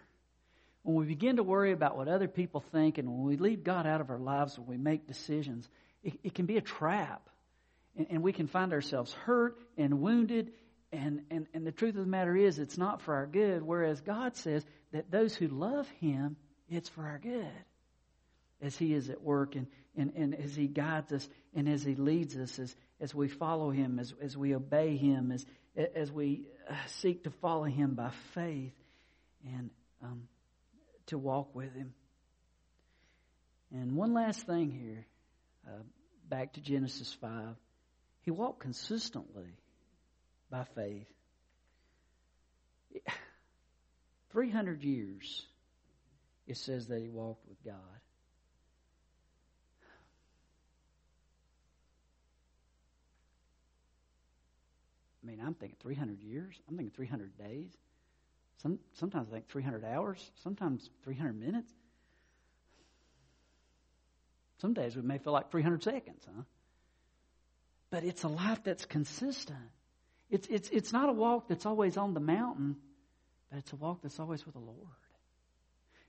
When 0.83 0.95
we 0.95 1.05
begin 1.05 1.35
to 1.35 1.43
worry 1.43 1.71
about 1.71 1.97
what 1.97 2.07
other 2.07 2.27
people 2.27 2.61
think 2.71 2.97
and 2.97 3.09
when 3.09 3.23
we 3.23 3.37
leave 3.37 3.63
God 3.63 3.85
out 3.85 4.01
of 4.01 4.09
our 4.09 4.19
lives 4.19 4.57
when 4.57 4.67
we 4.67 4.77
make 4.77 5.07
decisions, 5.07 5.67
it, 6.03 6.13
it 6.23 6.33
can 6.33 6.45
be 6.45 6.57
a 6.57 6.61
trap. 6.61 7.29
And, 7.97 8.07
and 8.09 8.23
we 8.23 8.33
can 8.33 8.47
find 8.47 8.73
ourselves 8.73 9.13
hurt 9.13 9.57
and 9.77 10.01
wounded. 10.01 10.51
And, 10.91 11.23
and, 11.29 11.47
and 11.53 11.65
the 11.65 11.71
truth 11.71 11.95
of 11.95 12.01
the 12.01 12.09
matter 12.11 12.35
is, 12.35 12.59
it's 12.59 12.77
not 12.77 13.01
for 13.01 13.15
our 13.15 13.27
good. 13.27 13.63
Whereas 13.63 14.01
God 14.01 14.35
says 14.35 14.65
that 14.91 15.09
those 15.09 15.35
who 15.35 15.47
love 15.47 15.87
Him, 15.99 16.35
it's 16.75 16.89
for 16.89 17.03
our 17.03 17.19
good 17.19 17.47
as 18.61 18.77
He 18.77 18.93
is 18.93 19.09
at 19.09 19.21
work 19.21 19.55
and, 19.55 19.67
and, 19.95 20.13
and 20.15 20.35
as 20.35 20.55
He 20.55 20.67
guides 20.67 21.11
us 21.11 21.27
and 21.53 21.67
as 21.67 21.83
He 21.83 21.95
leads 21.95 22.35
us, 22.37 22.57
as, 22.59 22.75
as 22.99 23.13
we 23.13 23.27
follow 23.27 23.69
Him, 23.69 23.99
as, 23.99 24.13
as 24.21 24.37
we 24.37 24.55
obey 24.55 24.95
Him, 24.95 25.31
as, 25.31 25.45
as 25.95 26.11
we 26.11 26.47
uh, 26.69 26.73
seek 26.87 27.23
to 27.25 27.31
follow 27.41 27.65
Him 27.65 27.93
by 27.95 28.11
faith 28.33 28.73
and 29.45 29.69
um, 30.01 30.23
to 31.07 31.17
walk 31.17 31.53
with 31.53 31.73
Him. 31.75 31.93
And 33.71 33.95
one 33.95 34.13
last 34.13 34.45
thing 34.45 34.71
here, 34.71 35.05
uh, 35.67 35.81
back 36.29 36.53
to 36.53 36.61
Genesis 36.61 37.11
5. 37.19 37.55
He 38.21 38.31
walked 38.31 38.59
consistently 38.59 39.57
by 40.49 40.63
faith. 40.75 41.07
300 44.31 44.83
years, 44.83 45.45
it 46.47 46.57
says 46.57 46.87
that 46.87 47.01
he 47.01 47.09
walked 47.09 47.47
with 47.47 47.63
God. 47.63 47.75
I 55.23 55.27
mean, 55.27 55.39
I'm 55.43 55.53
thinking 55.53 55.77
300 55.81 56.21
years. 56.21 56.59
I'm 56.67 56.75
thinking 56.75 56.93
300 56.93 57.37
days. 57.37 57.71
Some, 58.61 58.79
sometimes 58.93 59.29
I 59.29 59.35
think 59.35 59.47
300 59.49 59.85
hours. 59.85 60.31
Sometimes 60.43 60.89
300 61.03 61.39
minutes. 61.39 61.71
Some 64.59 64.73
days 64.73 64.95
we 64.95 65.01
may 65.01 65.17
feel 65.17 65.33
like 65.33 65.49
300 65.51 65.83
seconds, 65.83 66.25
huh? 66.25 66.43
But 67.89 68.03
it's 68.03 68.23
a 68.23 68.27
life 68.27 68.63
that's 68.63 68.85
consistent. 68.85 69.59
It's, 70.29 70.47
it's, 70.47 70.69
it's 70.69 70.91
not 70.91 71.09
a 71.09 71.13
walk 71.13 71.47
that's 71.47 71.65
always 71.65 71.95
on 71.95 72.13
the 72.13 72.19
mountain, 72.19 72.77
but 73.49 73.59
it's 73.59 73.71
a 73.71 73.75
walk 73.75 73.99
that's 74.01 74.19
always 74.19 74.45
with 74.45 74.55
the 74.55 74.61
Lord. 74.61 75.02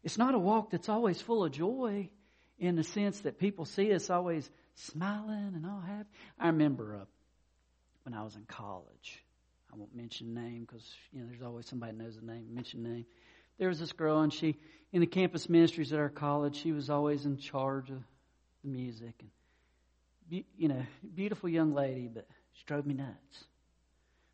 It's 0.05 0.19
not 0.19 0.35
a 0.35 0.39
walk 0.39 0.71
that's 0.71 0.89
always 0.89 1.21
full 1.21 1.45
of 1.45 1.53
joy 1.53 2.11
in 2.59 2.77
the 2.77 2.85
sense 2.85 3.21
that 3.21 3.39
people 3.39 3.65
see 3.65 3.93
us 3.93 4.11
always 4.11 4.49
smiling 4.75 5.53
and 5.55 5.67
all 5.67 5.81
happy. 5.81 6.09
I 6.39 6.49
remember 6.49 6.99
uh, 7.01 7.05
when 8.05 8.15
I 8.15 8.23
was 8.23 8.37
in 8.37 8.45
college. 8.45 9.25
I 9.73 9.77
won't 9.77 9.97
mention 9.97 10.35
name 10.35 10.67
because 10.69 10.87
you 11.11 11.21
know 11.21 11.27
there's 11.29 11.43
always 11.43 11.67
somebody 11.67 11.97
knows 11.97 12.17
the 12.17 12.25
name. 12.25 12.55
Mention 12.55 12.83
name. 12.83 13.07
There 13.59 13.69
was 13.69 13.81
this 13.81 13.93
girl, 13.93 14.21
and 14.21 14.33
she 14.33 14.57
in 14.93 15.01
the 15.01 15.07
campus 15.07 15.49
ministries 15.49 15.93
at 15.93 15.99
our 15.99 16.11
college. 16.11 16.61
She 16.63 16.71
was 16.71 16.91
always 16.91 17.25
in 17.25 17.39
charge 17.39 17.91
of 17.91 17.99
the 18.63 18.71
music, 18.71 19.15
and 19.21 20.45
you 20.57 20.69
know, 20.69 20.83
beautiful 21.15 21.49
young 21.49 21.75
lady, 21.75 22.09
but 22.13 22.29
she 22.53 22.65
drove 22.67 22.87
me 22.87 22.95
nuts 22.95 23.45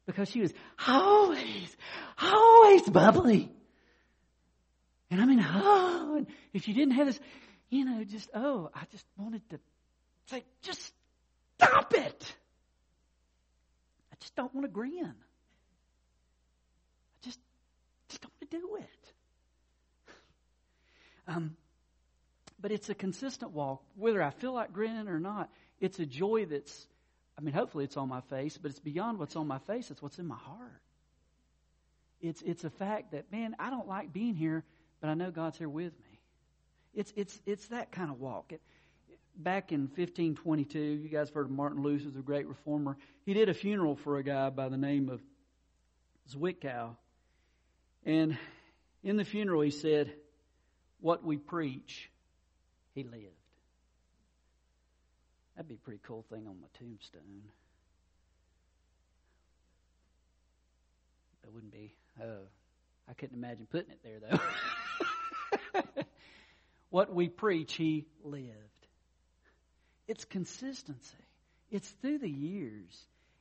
because 0.04 0.28
she 0.28 0.40
was 0.40 0.52
always, 0.86 1.76
always 2.20 2.82
bubbly. 2.82 3.50
And 5.10 5.20
I 5.20 5.24
mean, 5.24 5.44
oh, 5.44 6.14
and 6.18 6.26
if 6.52 6.68
you 6.68 6.74
didn't 6.74 6.94
have 6.94 7.06
this, 7.06 7.20
you 7.68 7.84
know, 7.84 8.04
just 8.04 8.30
oh, 8.34 8.70
I 8.74 8.82
just 8.92 9.06
wanted 9.16 9.48
to 9.50 9.60
say, 10.26 10.44
just 10.62 10.92
stop 11.56 11.92
it 11.94 12.34
I 14.12 14.16
just 14.20 14.34
don't 14.36 14.54
want 14.54 14.64
to 14.66 14.70
grin. 14.70 15.04
I 15.04 15.12
just, 17.24 17.38
just 18.08 18.22
don't 18.22 18.32
want 18.40 18.50
to 18.50 18.58
do 18.58 18.76
it. 18.76 18.86
Um, 21.28 21.54
but 22.60 22.72
it's 22.72 22.88
a 22.88 22.94
consistent 22.94 23.52
walk, 23.52 23.82
whether 23.94 24.20
I 24.20 24.30
feel 24.30 24.52
like 24.52 24.72
grinning 24.72 25.06
or 25.06 25.20
not. 25.20 25.48
It's 25.80 26.00
a 26.00 26.06
joy 26.06 26.46
that's, 26.46 26.88
I 27.38 27.40
mean, 27.40 27.54
hopefully 27.54 27.84
it's 27.84 27.96
on 27.96 28.08
my 28.08 28.20
face, 28.22 28.58
but 28.60 28.72
it's 28.72 28.80
beyond 28.80 29.20
what's 29.20 29.36
on 29.36 29.46
my 29.46 29.58
face. 29.58 29.92
It's 29.92 30.02
what's 30.02 30.18
in 30.18 30.26
my 30.26 30.34
heart. 30.34 30.82
It's, 32.20 32.42
it's 32.42 32.64
a 32.64 32.70
fact 32.70 33.12
that, 33.12 33.30
man, 33.30 33.54
I 33.60 33.70
don't 33.70 33.86
like 33.86 34.12
being 34.12 34.34
here, 34.34 34.64
but 35.00 35.08
I 35.08 35.14
know 35.14 35.30
God's 35.30 35.58
here 35.58 35.68
with 35.68 35.92
me. 35.92 36.20
It's, 36.94 37.12
it's, 37.16 37.40
it's 37.46 37.68
that 37.68 37.92
kind 37.92 38.10
of 38.10 38.20
walk. 38.20 38.52
It, 38.52 38.60
back 39.36 39.72
in 39.72 39.82
1522, 39.82 40.78
you 40.78 41.08
guys 41.08 41.28
have 41.28 41.34
heard 41.34 41.46
of 41.46 41.52
Martin 41.52 41.82
Luther, 41.82 42.10
the 42.10 42.20
great 42.20 42.46
reformer. 42.46 42.96
He 43.24 43.34
did 43.34 43.48
a 43.48 43.54
funeral 43.54 43.96
for 43.96 44.18
a 44.18 44.22
guy 44.22 44.50
by 44.50 44.68
the 44.68 44.76
name 44.76 45.08
of 45.08 45.20
Zwickau. 46.30 46.96
And 48.04 48.36
in 49.02 49.16
the 49.16 49.24
funeral, 49.24 49.60
he 49.60 49.70
said, 49.70 50.12
What 51.00 51.24
we 51.24 51.36
preach, 51.36 52.10
he 52.94 53.04
lived. 53.04 53.24
That'd 55.56 55.68
be 55.68 55.74
a 55.74 55.78
pretty 55.78 56.00
cool 56.02 56.24
thing 56.30 56.46
on 56.46 56.56
my 56.60 56.68
tombstone. 56.78 57.42
That 61.42 61.52
wouldn't 61.52 61.72
be. 61.72 61.94
Oh, 62.22 62.46
I 63.10 63.14
couldn't 63.14 63.36
imagine 63.36 63.66
putting 63.70 63.90
it 63.90 64.00
there, 64.04 64.20
though. 65.74 65.82
what 66.90 67.12
we 67.12 67.28
preach, 67.28 67.74
he 67.74 68.06
lived. 68.22 68.46
It's 70.06 70.24
consistency. 70.24 71.16
It's 71.70 71.88
through 72.02 72.18
the 72.18 72.30
years. 72.30 72.96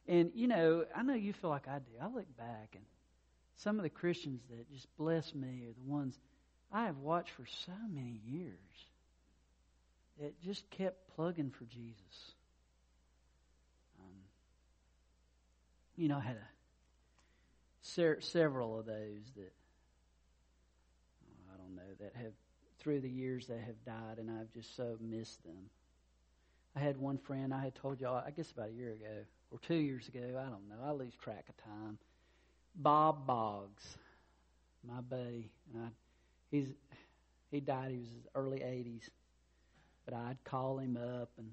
And, 0.08 0.32
you 0.34 0.48
know, 0.48 0.86
I 0.96 1.04
know 1.04 1.14
you 1.14 1.34
feel 1.34 1.52
like 1.52 1.68
I 1.68 1.80
do. 1.80 1.92
I 2.02 2.08
look 2.08 2.36
back 2.38 2.70
and 2.74 2.84
some 3.58 3.78
of 3.78 3.84
the 3.84 3.90
Christians 3.90 4.42
that 4.50 4.72
just 4.72 4.88
bless 4.98 5.36
me 5.36 5.66
are 5.68 5.74
the 5.74 5.92
ones 5.92 6.18
I 6.72 6.86
have 6.86 6.98
watched 6.98 7.32
for 7.32 7.46
so 7.66 7.74
many 7.92 8.22
years 8.26 8.54
that 10.20 10.42
just 10.42 10.70
kept 10.72 11.16
plugging 11.16 11.52
for 11.52 11.66
Jesus. 11.66 12.34
Um, 14.00 14.16
you 15.98 16.08
know, 16.08 16.18
I 16.18 16.22
had 16.22 16.38
a, 16.38 16.48
ser- 17.82 18.22
several 18.22 18.80
of 18.80 18.86
those 18.86 19.32
that, 19.36 19.54
oh, 21.26 21.54
I 21.54 21.58
don't 21.58 21.76
know, 21.76 21.89
that 22.00 22.14
have, 22.16 22.34
through 22.80 23.02
the 23.02 23.10
years, 23.10 23.48
that 23.48 23.60
have 23.60 23.84
died, 23.86 24.18
and 24.18 24.30
I've 24.30 24.52
just 24.54 24.76
so 24.76 24.98
missed 25.02 25.44
them. 25.44 25.70
I 26.76 26.80
had 26.80 26.98
one 26.98 27.18
friend 27.18 27.54
I 27.54 27.62
had 27.62 27.76
told 27.76 28.00
y'all, 28.00 28.24
I 28.26 28.32
guess 28.32 28.52
about 28.52 28.70
a 28.70 28.74
year 28.74 28.94
ago 28.94 29.26
or 29.52 29.60
two 29.60 29.76
years 29.76 30.08
ago. 30.08 30.22
I 30.22 30.50
don't 30.50 30.70
know. 30.70 30.84
I 30.86 30.92
lose 30.92 31.14
track 31.16 31.46
of 31.50 31.58
time. 31.64 31.98
Bob 32.76 33.26
Boggs, 33.26 33.98
my 34.88 35.02
buddy, 35.02 35.52
and 35.74 35.86
I, 35.86 35.88
he's 36.52 36.68
he 37.52 37.60
died. 37.60 37.92
He 37.92 37.98
was 37.98 38.08
in 38.08 38.16
his 38.16 38.28
early 38.36 38.60
80s, 38.60 39.10
but 40.06 40.14
I'd 40.14 40.38
call 40.44 40.78
him 40.78 40.98
up, 40.98 41.32
and 41.38 41.52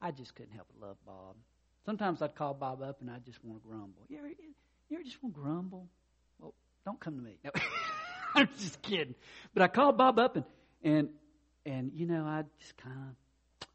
I 0.00 0.10
just 0.10 0.34
couldn't 0.34 0.54
help 0.54 0.68
but 0.78 0.88
love 0.88 0.96
Bob. 1.06 1.36
Sometimes 1.84 2.22
I'd 2.22 2.34
call 2.34 2.54
Bob 2.54 2.82
up, 2.82 3.00
and 3.00 3.10
I 3.10 3.18
just 3.18 3.44
want 3.44 3.62
to 3.62 3.68
grumble. 3.68 4.06
You 4.08 4.18
ever, 4.18 4.28
you 4.28 4.96
ever 4.96 5.02
just 5.02 5.22
want 5.22 5.34
to 5.34 5.40
grumble? 5.40 5.88
Well, 6.38 6.54
don't 6.84 6.98
come 6.98 7.16
to 7.16 7.22
me. 7.22 7.38
No, 7.44 7.50
I'm 8.34 8.48
just 8.58 8.80
kidding. 8.82 9.14
But 9.54 9.62
I 9.62 9.68
called 9.68 9.98
Bob 9.98 10.18
up, 10.18 10.36
and 10.36 10.44
and 10.82 11.08
and 11.66 11.92
you 11.94 12.06
know 12.06 12.24
I 12.24 12.44
just 12.60 12.76
kind 12.76 12.96
of 12.98 13.68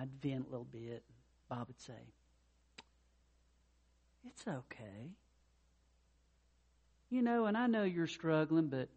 I'd 0.00 0.10
vent 0.22 0.46
a 0.48 0.50
little 0.50 0.66
bit. 0.70 1.02
Bob 1.48 1.68
would 1.68 1.80
say, 1.80 1.94
It's 4.26 4.46
okay. 4.46 5.10
You 7.08 7.22
know, 7.22 7.46
and 7.46 7.56
I 7.56 7.66
know 7.68 7.84
you're 7.84 8.08
struggling, 8.08 8.66
but 8.66 8.88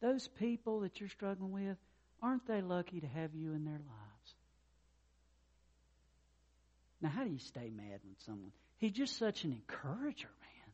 those 0.00 0.28
people 0.28 0.80
that 0.80 1.00
you're 1.00 1.08
struggling 1.08 1.52
with, 1.52 1.78
aren't 2.22 2.46
they 2.46 2.60
lucky 2.60 3.00
to 3.00 3.06
have 3.06 3.34
you 3.34 3.54
in 3.54 3.64
their 3.64 3.72
lives? 3.72 4.34
Now, 7.00 7.08
how 7.08 7.24
do 7.24 7.30
you 7.30 7.38
stay 7.38 7.70
mad 7.74 8.00
when 8.04 8.16
someone, 8.26 8.52
he's 8.76 8.92
just 8.92 9.16
such 9.18 9.44
an 9.44 9.52
encourager, 9.52 10.28
man. 10.28 10.72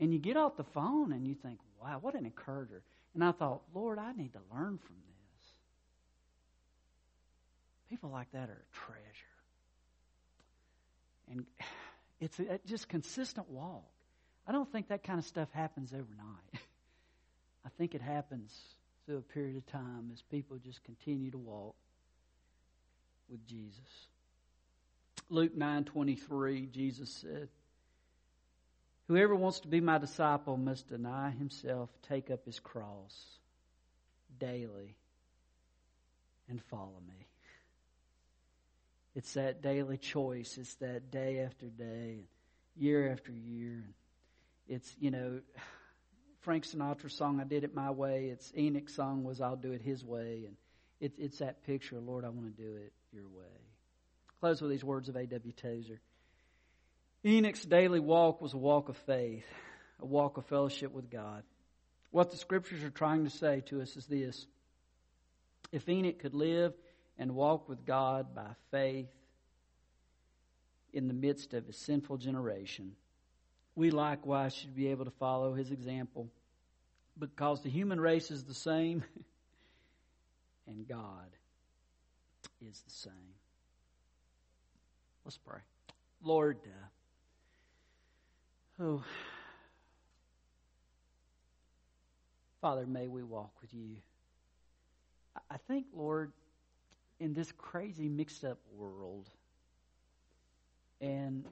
And 0.00 0.12
you 0.12 0.18
get 0.18 0.36
off 0.36 0.56
the 0.56 0.64
phone 0.64 1.12
and 1.12 1.26
you 1.26 1.34
think, 1.34 1.58
wow, 1.82 1.98
what 2.00 2.14
an 2.14 2.24
encourager. 2.24 2.82
And 3.14 3.24
I 3.24 3.32
thought, 3.32 3.62
Lord, 3.74 3.98
I 3.98 4.12
need 4.12 4.32
to 4.34 4.40
learn 4.52 4.78
from 4.78 4.96
this. 4.96 5.46
People 7.88 8.10
like 8.10 8.30
that 8.32 8.48
are 8.48 8.62
a 8.62 8.76
treasure. 8.76 9.36
And 11.30 11.46
it's 12.20 12.38
a, 12.38 12.60
just 12.66 12.88
consistent 12.88 13.48
walk. 13.48 13.84
I 14.46 14.52
don't 14.52 14.70
think 14.70 14.88
that 14.88 15.02
kind 15.02 15.18
of 15.18 15.24
stuff 15.24 15.48
happens 15.52 15.92
overnight. 15.92 16.54
I 17.66 17.68
think 17.76 17.94
it 17.94 18.00
happens 18.00 18.56
through 19.04 19.18
a 19.18 19.22
period 19.22 19.56
of 19.56 19.66
time 19.66 20.10
as 20.12 20.22
people 20.22 20.58
just 20.58 20.82
continue 20.84 21.30
to 21.30 21.38
walk 21.38 21.74
with 23.28 23.44
Jesus. 23.46 24.08
Luke 25.30 25.56
9:23 25.56 26.70
Jesus 26.70 27.10
said, 27.10 27.48
Whoever 29.08 29.34
wants 29.34 29.60
to 29.60 29.68
be 29.68 29.80
my 29.80 29.96
disciple 29.96 30.58
must 30.58 30.88
deny 30.88 31.30
himself, 31.30 31.88
take 32.08 32.30
up 32.30 32.44
his 32.44 32.60
cross 32.60 33.38
daily 34.38 34.96
and 36.48 36.62
follow 36.64 37.00
me. 37.08 37.26
It's 39.14 39.32
that 39.34 39.62
daily 39.62 39.96
choice. 39.96 40.58
It's 40.58 40.74
that 40.76 41.10
day 41.10 41.40
after 41.40 41.66
day, 41.66 42.26
year 42.76 43.10
after 43.10 43.32
year. 43.32 43.82
It's, 44.68 44.94
you 45.00 45.10
know, 45.10 45.40
Frank 46.40 46.64
Sinatra's 46.64 47.14
song, 47.14 47.40
I 47.40 47.44
Did 47.44 47.64
It 47.64 47.74
My 47.74 47.90
Way. 47.90 48.26
It's 48.26 48.52
Enoch's 48.56 48.94
song 48.94 49.24
was 49.24 49.40
I'll 49.40 49.56
Do 49.56 49.72
It 49.72 49.80
His 49.80 50.04
Way. 50.04 50.44
And 50.46 50.56
it, 51.00 51.12
it's 51.16 51.38
that 51.38 51.64
picture, 51.64 51.98
Lord, 51.98 52.26
I 52.26 52.28
want 52.28 52.54
to 52.54 52.62
do 52.62 52.76
it 52.76 52.92
your 53.10 53.26
way. 53.28 53.44
Close 54.40 54.60
with 54.60 54.70
these 54.70 54.84
words 54.84 55.08
of 55.08 55.16
A.W. 55.16 55.52
Tozer. 55.52 56.00
Enoch's 57.28 57.62
daily 57.62 58.00
walk 58.00 58.40
was 58.40 58.54
a 58.54 58.58
walk 58.58 58.88
of 58.88 58.96
faith, 58.96 59.44
a 60.00 60.06
walk 60.06 60.38
of 60.38 60.46
fellowship 60.46 60.92
with 60.92 61.10
God. 61.10 61.42
What 62.10 62.30
the 62.30 62.38
scriptures 62.38 62.82
are 62.84 62.90
trying 62.90 63.24
to 63.24 63.30
say 63.30 63.62
to 63.66 63.82
us 63.82 63.96
is 63.96 64.06
this. 64.06 64.46
If 65.70 65.86
Enoch 65.90 66.18
could 66.18 66.32
live 66.32 66.72
and 67.18 67.34
walk 67.34 67.68
with 67.68 67.84
God 67.84 68.34
by 68.34 68.46
faith 68.70 69.10
in 70.94 71.06
the 71.06 71.12
midst 71.12 71.52
of 71.52 71.68
a 71.68 71.72
sinful 71.74 72.16
generation, 72.16 72.92
we 73.74 73.90
likewise 73.90 74.54
should 74.54 74.74
be 74.74 74.88
able 74.88 75.04
to 75.04 75.10
follow 75.10 75.52
his 75.52 75.70
example 75.70 76.30
because 77.18 77.62
the 77.62 77.68
human 77.68 78.00
race 78.00 78.30
is 78.30 78.44
the 78.44 78.54
same 78.54 79.04
and 80.66 80.88
God 80.88 81.28
is 82.66 82.80
the 82.80 82.90
same. 82.90 83.34
Let's 85.26 85.36
pray. 85.36 85.60
Lord, 86.22 86.56
uh, 86.64 86.86
oh, 88.80 89.02
Father, 92.60 92.86
may 92.86 93.06
we 93.06 93.22
walk 93.22 93.52
with 93.60 93.72
you. 93.72 93.96
I 95.50 95.56
think, 95.68 95.86
Lord, 95.94 96.32
in 97.20 97.32
this 97.32 97.52
crazy 97.52 98.08
mixed 98.08 98.44
up 98.44 98.58
world, 98.76 99.28
and 101.00 101.44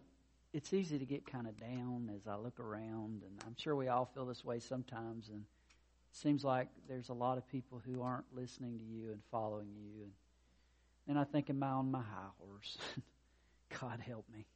it's 0.52 0.72
easy 0.72 0.98
to 0.98 1.04
get 1.04 1.30
kind 1.30 1.46
of 1.46 1.58
down 1.60 2.10
as 2.14 2.26
I 2.26 2.36
look 2.36 2.58
around, 2.58 3.22
and 3.22 3.42
I'm 3.46 3.54
sure 3.56 3.76
we 3.76 3.88
all 3.88 4.10
feel 4.14 4.26
this 4.26 4.44
way 4.44 4.58
sometimes. 4.58 5.28
And 5.28 5.40
it 5.40 6.16
seems 6.16 6.44
like 6.44 6.68
there's 6.88 7.08
a 7.08 7.14
lot 7.14 7.38
of 7.38 7.46
people 7.48 7.80
who 7.84 8.02
aren't 8.02 8.24
listening 8.34 8.78
to 8.78 8.84
you 8.84 9.12
and 9.12 9.20
following 9.30 9.68
you. 9.76 10.02
And 10.02 10.12
then 11.06 11.18
I 11.18 11.24
think, 11.24 11.50
am 11.50 11.62
I 11.62 11.68
on 11.68 11.90
my 11.90 12.00
high 12.00 12.30
horse? 12.38 12.78
God 13.80 14.00
help 14.00 14.24
me. 14.32 14.46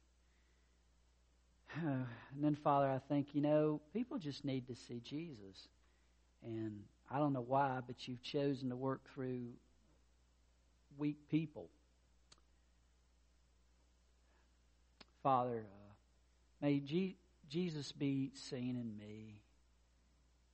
and 1.83 2.05
then, 2.39 2.55
Father, 2.55 2.87
I 2.87 2.99
think, 3.07 3.33
you 3.33 3.41
know, 3.41 3.81
people 3.93 4.17
just 4.17 4.43
need 4.43 4.67
to 4.67 4.75
see 4.75 5.01
Jesus. 5.03 5.67
And 6.43 6.83
I 7.09 7.17
don't 7.17 7.33
know 7.33 7.45
why, 7.45 7.79
but 7.85 8.07
you've 8.07 8.21
chosen 8.23 8.69
to 8.69 8.75
work 8.75 9.01
through 9.13 9.47
weak 10.97 11.17
people. 11.29 11.69
Father, 15.23 15.65
uh, 15.65 15.93
May 16.61 16.79
G- 16.79 17.17
Jesus 17.49 17.91
be 17.91 18.31
seen 18.33 18.75
in 18.75 18.97
me. 18.97 19.41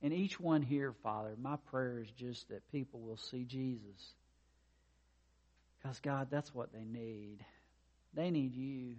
And 0.00 0.12
each 0.12 0.38
one 0.38 0.62
here, 0.62 0.92
Father, 1.02 1.34
my 1.40 1.56
prayer 1.70 2.00
is 2.00 2.10
just 2.12 2.48
that 2.50 2.70
people 2.70 3.00
will 3.00 3.16
see 3.16 3.44
Jesus. 3.44 4.14
Because, 5.76 6.00
God, 6.00 6.28
that's 6.30 6.54
what 6.54 6.72
they 6.72 6.84
need. 6.84 7.44
They 8.14 8.30
need 8.30 8.54
you. 8.54 8.96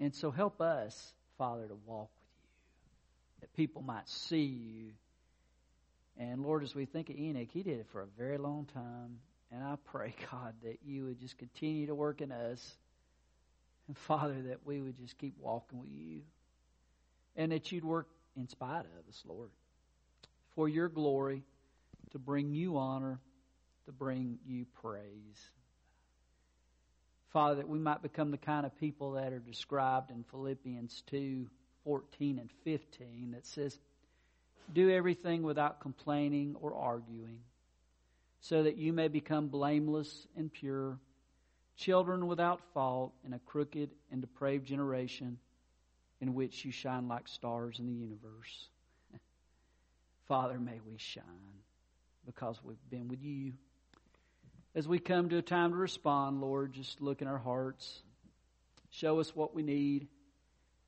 And 0.00 0.14
so 0.14 0.30
help 0.30 0.60
us, 0.60 1.12
Father, 1.38 1.68
to 1.68 1.76
walk 1.86 2.10
with 2.18 2.28
you, 2.42 3.40
that 3.42 3.52
people 3.54 3.82
might 3.82 4.08
see 4.08 4.44
you. 4.44 4.92
And 6.18 6.42
Lord, 6.42 6.64
as 6.64 6.74
we 6.74 6.86
think 6.86 7.10
of 7.10 7.16
Enoch, 7.16 7.48
he 7.52 7.62
did 7.62 7.78
it 7.78 7.86
for 7.92 8.02
a 8.02 8.06
very 8.18 8.38
long 8.38 8.66
time. 8.74 9.18
And 9.52 9.62
I 9.62 9.76
pray, 9.84 10.14
God, 10.30 10.54
that 10.64 10.78
you 10.84 11.04
would 11.04 11.20
just 11.20 11.38
continue 11.38 11.86
to 11.86 11.94
work 11.94 12.20
in 12.20 12.32
us 12.32 12.76
and 13.90 13.98
Father, 13.98 14.40
that 14.42 14.64
we 14.64 14.80
would 14.80 14.96
just 14.96 15.18
keep 15.18 15.34
walking 15.36 15.80
with 15.80 15.90
you. 15.90 16.20
And 17.34 17.50
that 17.50 17.72
you'd 17.72 17.84
work 17.84 18.06
in 18.36 18.46
spite 18.46 18.84
of 18.84 19.08
us, 19.08 19.20
Lord. 19.26 19.50
For 20.54 20.68
your 20.68 20.88
glory, 20.88 21.42
to 22.12 22.20
bring 22.20 22.52
you 22.52 22.76
honor, 22.76 23.18
to 23.86 23.92
bring 23.92 24.38
you 24.46 24.64
praise. 24.80 25.50
Father, 27.32 27.56
that 27.56 27.68
we 27.68 27.78
might 27.78 28.02
become 28.02 28.30
the 28.30 28.38
kind 28.38 28.66
of 28.66 28.76
people 28.78 29.12
that 29.12 29.32
are 29.32 29.38
described 29.38 30.10
in 30.10 30.24
Philippians 30.24 31.02
2 31.06 31.46
14 31.84 32.38
and 32.38 32.50
15 32.64 33.30
that 33.32 33.46
says, 33.46 33.78
Do 34.72 34.90
everything 34.90 35.42
without 35.42 35.80
complaining 35.80 36.56
or 36.60 36.74
arguing, 36.74 37.38
so 38.40 38.62
that 38.64 38.76
you 38.76 38.92
may 38.92 39.08
become 39.08 39.48
blameless 39.48 40.26
and 40.36 40.52
pure 40.52 40.98
children 41.76 42.26
without 42.26 42.60
fault 42.74 43.12
in 43.24 43.32
a 43.32 43.38
crooked 43.38 43.90
and 44.12 44.20
depraved 44.20 44.66
generation 44.66 45.38
in 46.20 46.34
which 46.34 46.64
you 46.64 46.72
shine 46.72 47.08
like 47.08 47.26
stars 47.26 47.78
in 47.78 47.86
the 47.86 47.94
universe. 47.94 48.68
Father, 50.28 50.58
may 50.58 50.80
we 50.86 50.98
shine 50.98 51.24
because 52.26 52.60
we've 52.62 52.76
been 52.90 53.08
with 53.08 53.22
you. 53.22 53.52
As 54.72 54.86
we 54.86 55.00
come 55.00 55.30
to 55.30 55.38
a 55.38 55.42
time 55.42 55.70
to 55.72 55.76
respond, 55.76 56.40
Lord, 56.40 56.72
just 56.72 57.00
look 57.00 57.22
in 57.22 57.28
our 57.28 57.38
hearts, 57.38 58.02
show 58.90 59.18
us 59.18 59.34
what 59.34 59.52
we 59.52 59.64
need, 59.64 60.06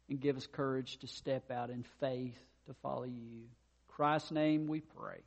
and 0.08 0.20
give 0.20 0.36
us 0.36 0.46
courage 0.46 0.98
to 0.98 1.08
step 1.08 1.50
out 1.50 1.68
in 1.68 1.84
faith 1.98 2.38
to 2.66 2.74
follow 2.74 3.04
you. 3.04 3.10
In 3.10 3.48
Christ's 3.88 4.30
name 4.30 4.68
we 4.68 4.80
pray. 4.80 5.18